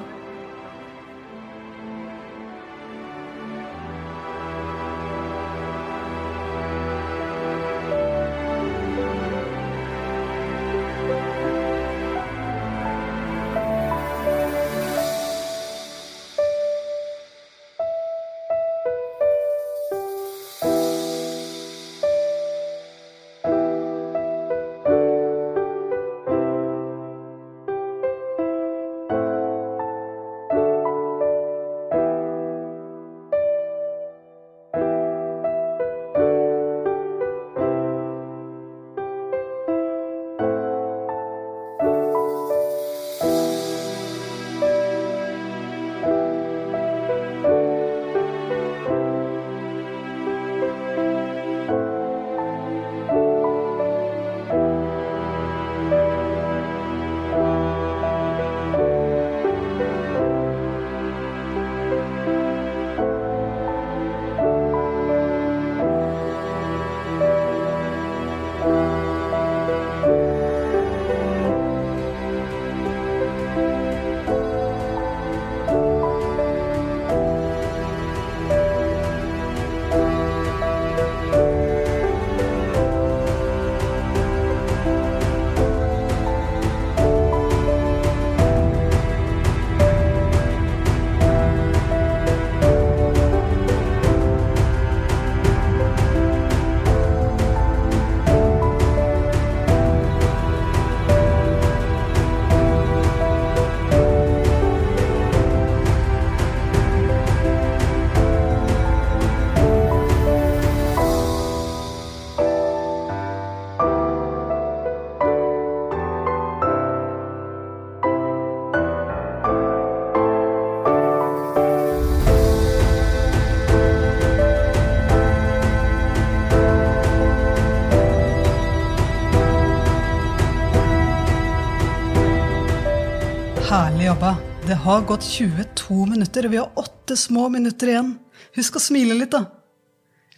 Har 134.87 135.01
gått 135.03 135.25
22 135.27 136.05
minutter, 136.07 136.45
og 136.47 136.51
vi 136.53 136.59
har 136.61 136.77
åtte 136.79 137.17
små 137.19 137.49
minutter 137.51 137.89
igjen. 137.91 138.13
Husk 138.55 138.77
å 138.79 138.81
smile 138.85 139.17
litt, 139.19 139.33
da. 139.33 139.41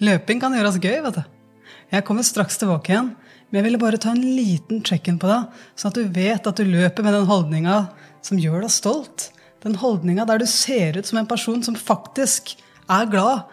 Løping 0.02 0.42
kan 0.42 0.56
gjøres 0.58 0.80
gøy, 0.82 0.96
vet 1.06 1.20
du. 1.20 1.70
Jeg 1.94 2.06
kommer 2.08 2.26
straks 2.26 2.58
tilbake 2.58 2.90
igjen, 2.90 3.12
men 3.50 3.60
jeg 3.60 3.68
ville 3.68 3.82
bare 3.84 4.00
ta 4.02 4.16
en 4.16 4.24
liten 4.24 4.82
check-in 4.82 5.22
på 5.22 5.30
deg, 5.30 5.62
sånn 5.78 5.94
at 5.94 6.02
du 6.02 6.18
vet 6.18 6.50
at 6.50 6.58
du 6.58 6.66
løper 6.66 7.06
med 7.06 7.14
den 7.20 7.30
holdninga 7.30 7.78
som 8.26 8.42
gjør 8.42 8.66
deg 8.66 8.74
stolt. 8.74 9.30
Den 9.62 9.78
holdninga 9.78 10.26
der 10.26 10.42
du 10.42 10.50
ser 10.50 10.98
ut 10.98 11.06
som 11.06 11.22
en 11.22 11.30
person 11.30 11.62
som 11.70 11.78
faktisk 11.78 12.56
er 12.90 13.10
glad, 13.14 13.46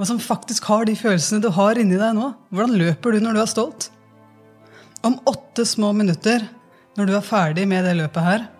og 0.00 0.08
som 0.08 0.22
faktisk 0.32 0.72
har 0.72 0.88
de 0.88 0.96
følelsene 0.96 1.44
du 1.44 1.52
har 1.60 1.76
inni 1.76 2.00
deg 2.00 2.16
nå. 2.16 2.32
Hvordan 2.48 2.78
løper 2.80 3.12
du 3.12 3.20
når 3.20 3.36
du 3.36 3.44
er 3.44 3.52
stolt? 3.52 3.92
Om 5.04 5.20
åtte 5.28 5.68
små 5.68 5.92
minutter, 5.92 6.48
når 6.96 7.04
du 7.04 7.18
er 7.20 7.34
ferdig 7.36 7.68
med 7.68 7.84
det 7.84 7.98
løpet 8.00 8.32
her, 8.32 8.54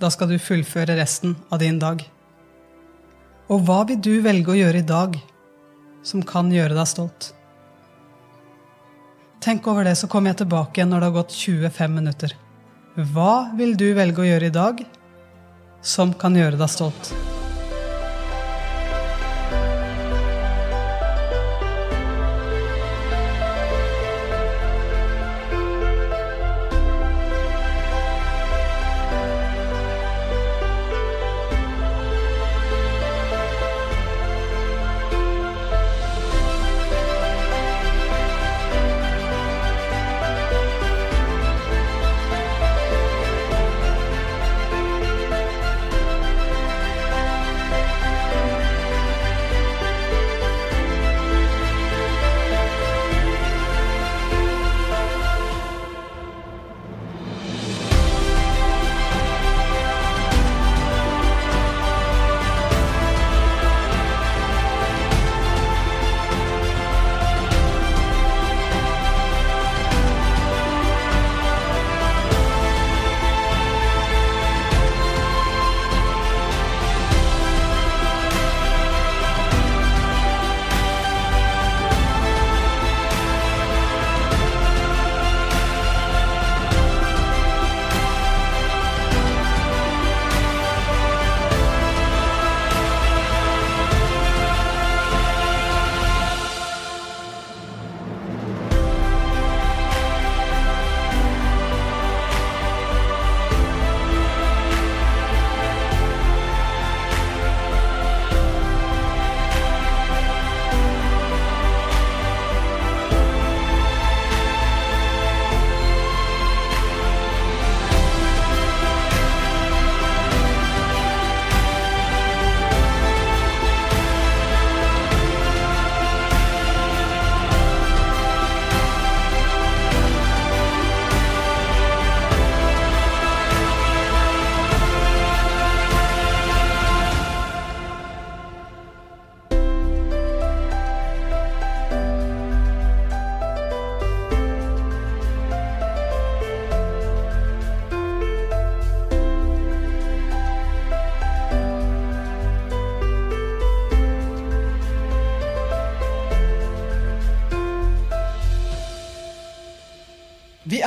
da 0.00 0.08
skal 0.12 0.30
du 0.30 0.38
fullføre 0.40 0.96
resten 0.98 1.36
av 1.52 1.60
din 1.60 1.78
dag. 1.80 2.02
Og 3.50 3.64
hva 3.66 3.82
vil 3.88 4.00
du 4.00 4.14
velge 4.24 4.52
å 4.52 4.58
gjøre 4.58 4.80
i 4.80 4.86
dag 4.86 5.18
som 6.06 6.22
kan 6.24 6.50
gjøre 6.54 6.76
deg 6.76 6.88
stolt? 6.88 7.32
Tenk 9.40 9.66
over 9.72 9.88
det, 9.88 9.96
så 9.96 10.08
kommer 10.08 10.32
jeg 10.32 10.42
tilbake 10.42 10.80
igjen 10.80 10.92
når 10.92 11.00
det 11.00 11.10
har 11.10 11.18
gått 11.22 11.36
25 11.36 11.96
minutter. 11.96 12.36
Hva 13.12 13.50
vil 13.56 13.76
du 13.80 13.88
velge 13.96 14.22
å 14.22 14.28
gjøre 14.28 14.50
i 14.50 14.54
dag 14.54 14.84
som 15.80 16.12
kan 16.12 16.36
gjøre 16.36 16.60
deg 16.60 16.72
stolt? 16.72 17.12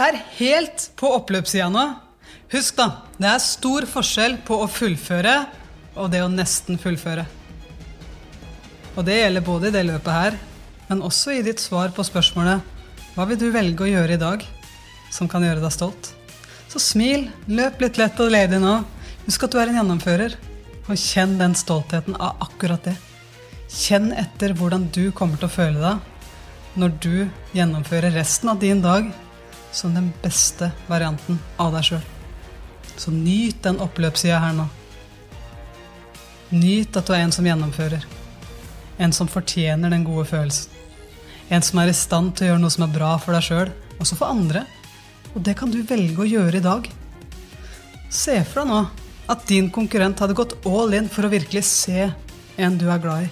Er 0.08 0.22
helt 0.38 0.90
på 1.00 1.12
oppløpssida 1.18 1.70
nå. 1.72 1.86
Husk, 2.54 2.76
da, 2.78 2.88
det 3.18 3.30
er 3.30 3.42
stor 3.42 3.88
forskjell 3.90 4.38
på 4.46 4.60
å 4.64 4.70
fullføre 4.70 5.38
og 5.98 6.10
det 6.14 6.24
å 6.24 6.32
nesten 6.32 6.80
fullføre. 6.82 7.26
Og 8.94 9.06
det 9.08 9.20
gjelder 9.20 9.46
både 9.46 9.70
i 9.70 9.74
det 9.74 9.84
løpet 9.88 10.14
her, 10.14 10.38
men 10.90 11.02
også 11.06 11.34
i 11.34 11.44
ditt 11.46 11.62
svar 11.62 11.94
på 11.96 12.06
spørsmålet 12.06 12.70
hva 13.14 13.26
vil 13.30 13.38
du 13.38 13.48
velge 13.54 13.86
å 13.86 13.90
gjøre 13.90 14.16
i 14.16 14.22
dag 14.22 14.46
som 15.14 15.30
kan 15.30 15.46
gjøre 15.46 15.62
deg 15.62 15.74
stolt? 15.74 16.14
Så 16.70 16.82
smil, 16.82 17.28
løp 17.46 17.82
litt 17.84 18.00
lett 18.02 18.18
og 18.22 18.32
ledig 18.34 18.58
nå. 18.62 18.80
Husk 19.28 19.46
at 19.46 19.54
du 19.54 19.60
er 19.62 19.70
en 19.70 19.78
gjennomfører, 19.78 20.34
og 20.90 21.00
kjenn 21.00 21.38
den 21.40 21.54
stoltheten 21.56 22.18
av 22.18 22.42
akkurat 22.44 22.90
det. 22.90 22.96
Kjenn 23.70 24.10
etter 24.18 24.56
hvordan 24.58 24.90
du 24.94 25.12
kommer 25.16 25.38
til 25.38 25.48
å 25.48 25.54
føle 25.54 25.80
deg 25.82 26.10
når 26.82 26.96
du 27.06 27.14
gjennomfører 27.54 28.16
resten 28.18 28.50
av 28.50 28.58
din 28.62 28.82
dag 28.82 29.12
som 29.74 29.94
den 29.94 30.12
beste 30.22 30.72
varianten 30.88 31.40
av 31.58 31.74
deg 31.76 31.88
sjøl. 31.88 32.06
Så 32.96 33.12
nyt 33.12 33.64
den 33.66 33.82
oppløpssida 33.82 34.40
her 34.40 34.54
nå. 34.58 34.68
Nyt 36.54 36.98
at 37.00 37.10
du 37.10 37.16
er 37.16 37.24
en 37.26 37.34
som 37.34 37.48
gjennomfører. 37.48 38.06
En 39.02 39.14
som 39.16 39.30
fortjener 39.30 39.90
den 39.90 40.06
gode 40.06 40.28
følelsen. 40.30 40.70
En 41.50 41.66
som 41.66 41.82
er 41.82 41.90
i 41.92 41.98
stand 41.98 42.36
til 42.38 42.46
å 42.46 42.52
gjøre 42.52 42.64
noe 42.64 42.74
som 42.74 42.86
er 42.86 42.94
bra 42.94 43.16
for 43.22 43.36
deg 43.36 43.46
sjøl, 43.46 43.72
også 44.00 44.18
for 44.20 44.30
andre. 44.30 44.64
Og 45.34 45.42
det 45.46 45.58
kan 45.60 45.74
du 45.74 45.82
velge 45.82 46.22
å 46.22 46.30
gjøre 46.30 46.60
i 46.60 46.64
dag. 46.64 46.90
Se 48.14 48.38
for 48.46 48.62
deg 48.62 48.70
nå 48.70 48.84
at 49.34 49.48
din 49.50 49.70
konkurrent 49.74 50.22
hadde 50.22 50.38
gått 50.38 50.56
all 50.70 50.94
in 50.94 51.10
for 51.10 51.26
å 51.26 51.34
virkelig 51.34 51.66
se 51.66 52.10
en 52.62 52.78
du 52.78 52.90
er 52.92 53.02
glad 53.02 53.26
i. 53.26 53.32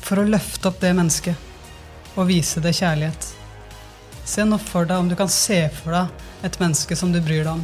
For 0.00 0.22
å 0.22 0.28
løfte 0.28 0.70
opp 0.70 0.80
det 0.80 0.94
mennesket 0.96 2.16
og 2.16 2.30
vise 2.30 2.62
det 2.64 2.72
kjærlighet. 2.78 3.35
Se 4.26 4.44
nå 4.44 4.58
for 4.58 4.88
deg 4.88 4.98
om 4.98 5.08
du 5.08 5.14
kan 5.18 5.30
se 5.30 5.60
for 5.70 5.94
deg 5.94 6.46
et 6.46 6.58
menneske 6.58 6.96
som 6.98 7.12
du 7.14 7.20
bryr 7.22 7.44
deg 7.46 7.52
om. 7.52 7.62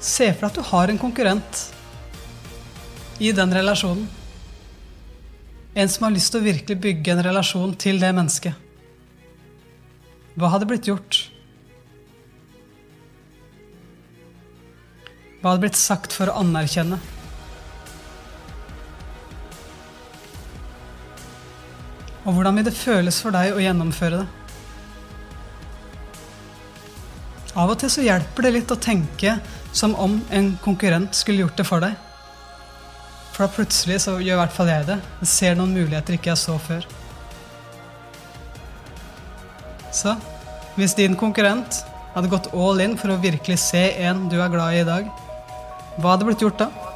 Se 0.00 0.30
for 0.32 0.46
deg 0.46 0.48
at 0.48 0.56
du 0.56 0.68
har 0.70 0.88
en 0.88 1.00
konkurrent 1.00 1.66
i 3.20 3.34
den 3.36 3.52
relasjonen. 3.52 4.08
En 5.76 5.92
som 5.92 6.08
har 6.08 6.16
lyst 6.16 6.32
til 6.32 6.40
å 6.40 6.48
virkelig 6.48 6.80
bygge 6.82 7.12
en 7.12 7.22
relasjon 7.28 7.76
til 7.78 8.00
det 8.00 8.10
mennesket. 8.16 8.56
Hva 10.40 10.54
hadde 10.54 10.66
blitt 10.70 10.88
gjort? 10.88 11.20
Hva 15.40 15.52
hadde 15.52 15.66
blitt 15.66 15.78
sagt 15.78 16.16
for 16.16 16.32
å 16.32 16.40
anerkjenne? 16.40 16.98
Og 22.26 22.36
hvordan 22.36 22.58
vil 22.58 22.66
det 22.68 22.76
føles 22.76 23.20
for 23.22 23.32
deg 23.34 23.54
å 23.54 23.62
gjennomføre 23.62 24.20
det? 24.20 24.28
Av 27.58 27.70
og 27.72 27.78
til 27.80 27.90
så 27.90 28.04
hjelper 28.04 28.46
det 28.46 28.52
litt 28.54 28.70
å 28.72 28.78
tenke 28.78 29.38
som 29.74 29.96
om 29.98 30.18
en 30.30 30.52
konkurrent 30.62 31.16
skulle 31.16 31.42
gjort 31.42 31.58
det 31.58 31.66
for 31.66 31.82
deg. 31.82 31.96
For 33.32 33.46
da 33.46 33.54
plutselig 33.54 34.02
så 34.04 34.18
gjør 34.20 34.36
i 34.36 34.40
hvert 34.42 34.54
fall 34.54 34.70
jeg 34.70 34.86
det. 34.90 34.98
Jeg 35.22 35.30
ser 35.32 35.56
noen 35.58 35.74
muligheter 35.74 36.16
ikke 36.16 36.32
jeg 36.32 36.42
så 36.42 36.58
før. 36.60 36.86
Så 39.90 40.14
hvis 40.76 40.94
din 40.98 41.16
konkurrent 41.18 41.80
hadde 42.14 42.30
gått 42.30 42.50
all 42.54 42.82
in 42.84 42.96
for 43.00 43.14
å 43.14 43.18
virkelig 43.22 43.58
se 43.64 43.82
en 44.04 44.28
du 44.30 44.38
er 44.38 44.52
glad 44.52 44.76
i 44.76 44.84
i 44.84 44.86
dag, 44.86 45.10
hva 45.98 46.14
hadde 46.14 46.28
blitt 46.28 46.44
gjort 46.44 46.60
da? 46.62 46.89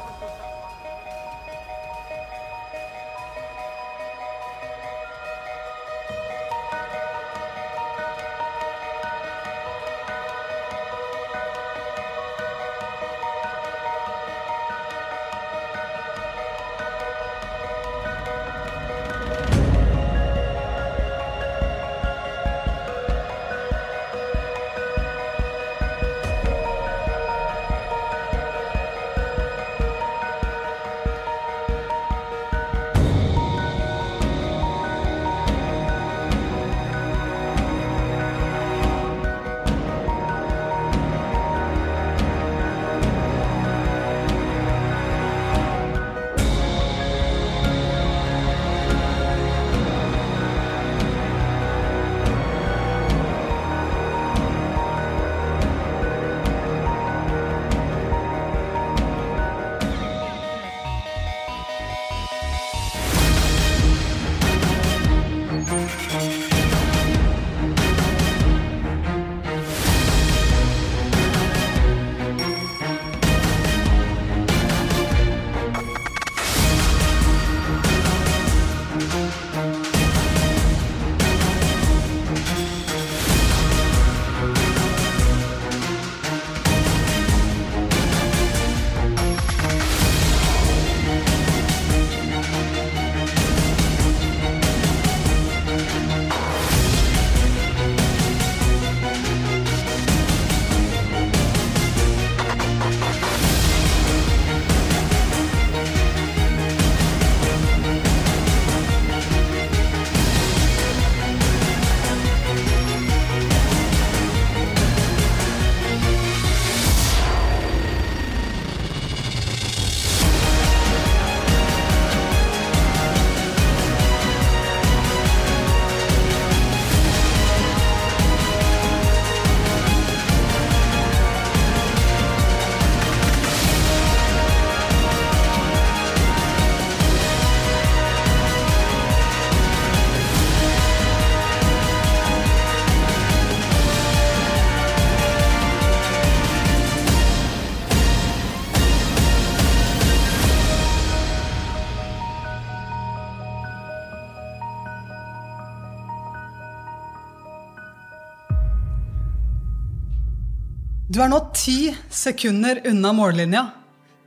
Du 161.15 161.21
er 161.23 161.29
nå 161.31 161.37
ti 161.55 161.93
sekunder 162.11 162.81
unna 162.91 163.13
mållinja. 163.15 163.61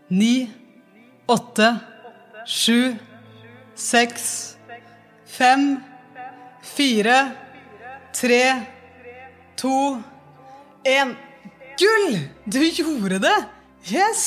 Ni, 0.08 0.48
åtte, 1.28 1.74
sju, 2.48 2.94
seks, 3.76 4.28
fem, 5.28 5.66
fire, 6.64 7.18
tre, 8.16 8.40
to, 9.60 9.98
én. 10.88 11.12
Gull! 11.78 12.16
Du 12.46 12.62
gjorde 12.64 13.20
det! 13.20 13.36
Yes! 13.92 14.24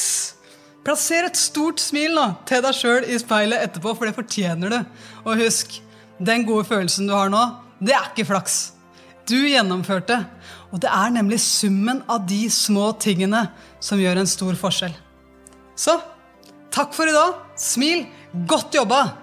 Plasser 0.85 1.31
et 1.31 1.41
stort 1.41 1.81
smil 1.81 2.13
nå 2.13 2.27
til 2.45 2.61
deg 2.67 2.77
sjøl 2.77 3.09
i 3.09 3.17
speilet 3.23 3.71
etterpå, 3.71 3.95
for 3.97 4.05
det 4.05 4.19
fortjener 4.19 4.77
du. 4.77 4.79
Og 5.25 5.41
husk, 5.47 5.81
den 6.21 6.45
gode 6.45 6.69
følelsen 6.69 7.09
du 7.09 7.17
har 7.17 7.33
nå, 7.33 7.41
det 7.81 7.97
er 7.97 8.13
ikke 8.13 8.29
flaks. 8.35 8.61
Du 9.25 9.39
gjennomførte. 9.49 10.27
Og 10.71 10.81
det 10.83 10.91
er 10.91 11.15
nemlig 11.15 11.41
summen 11.43 12.03
av 12.11 12.27
de 12.31 12.45
små 12.53 12.93
tingene 13.03 13.49
som 13.83 14.01
gjør 14.01 14.23
en 14.23 14.31
stor 14.31 14.59
forskjell. 14.59 14.95
Så 15.75 15.97
takk 16.71 16.95
for 16.95 17.11
i 17.11 17.15
dag. 17.15 17.41
Smil. 17.59 18.07
Godt 18.47 18.77
jobba! 18.79 19.20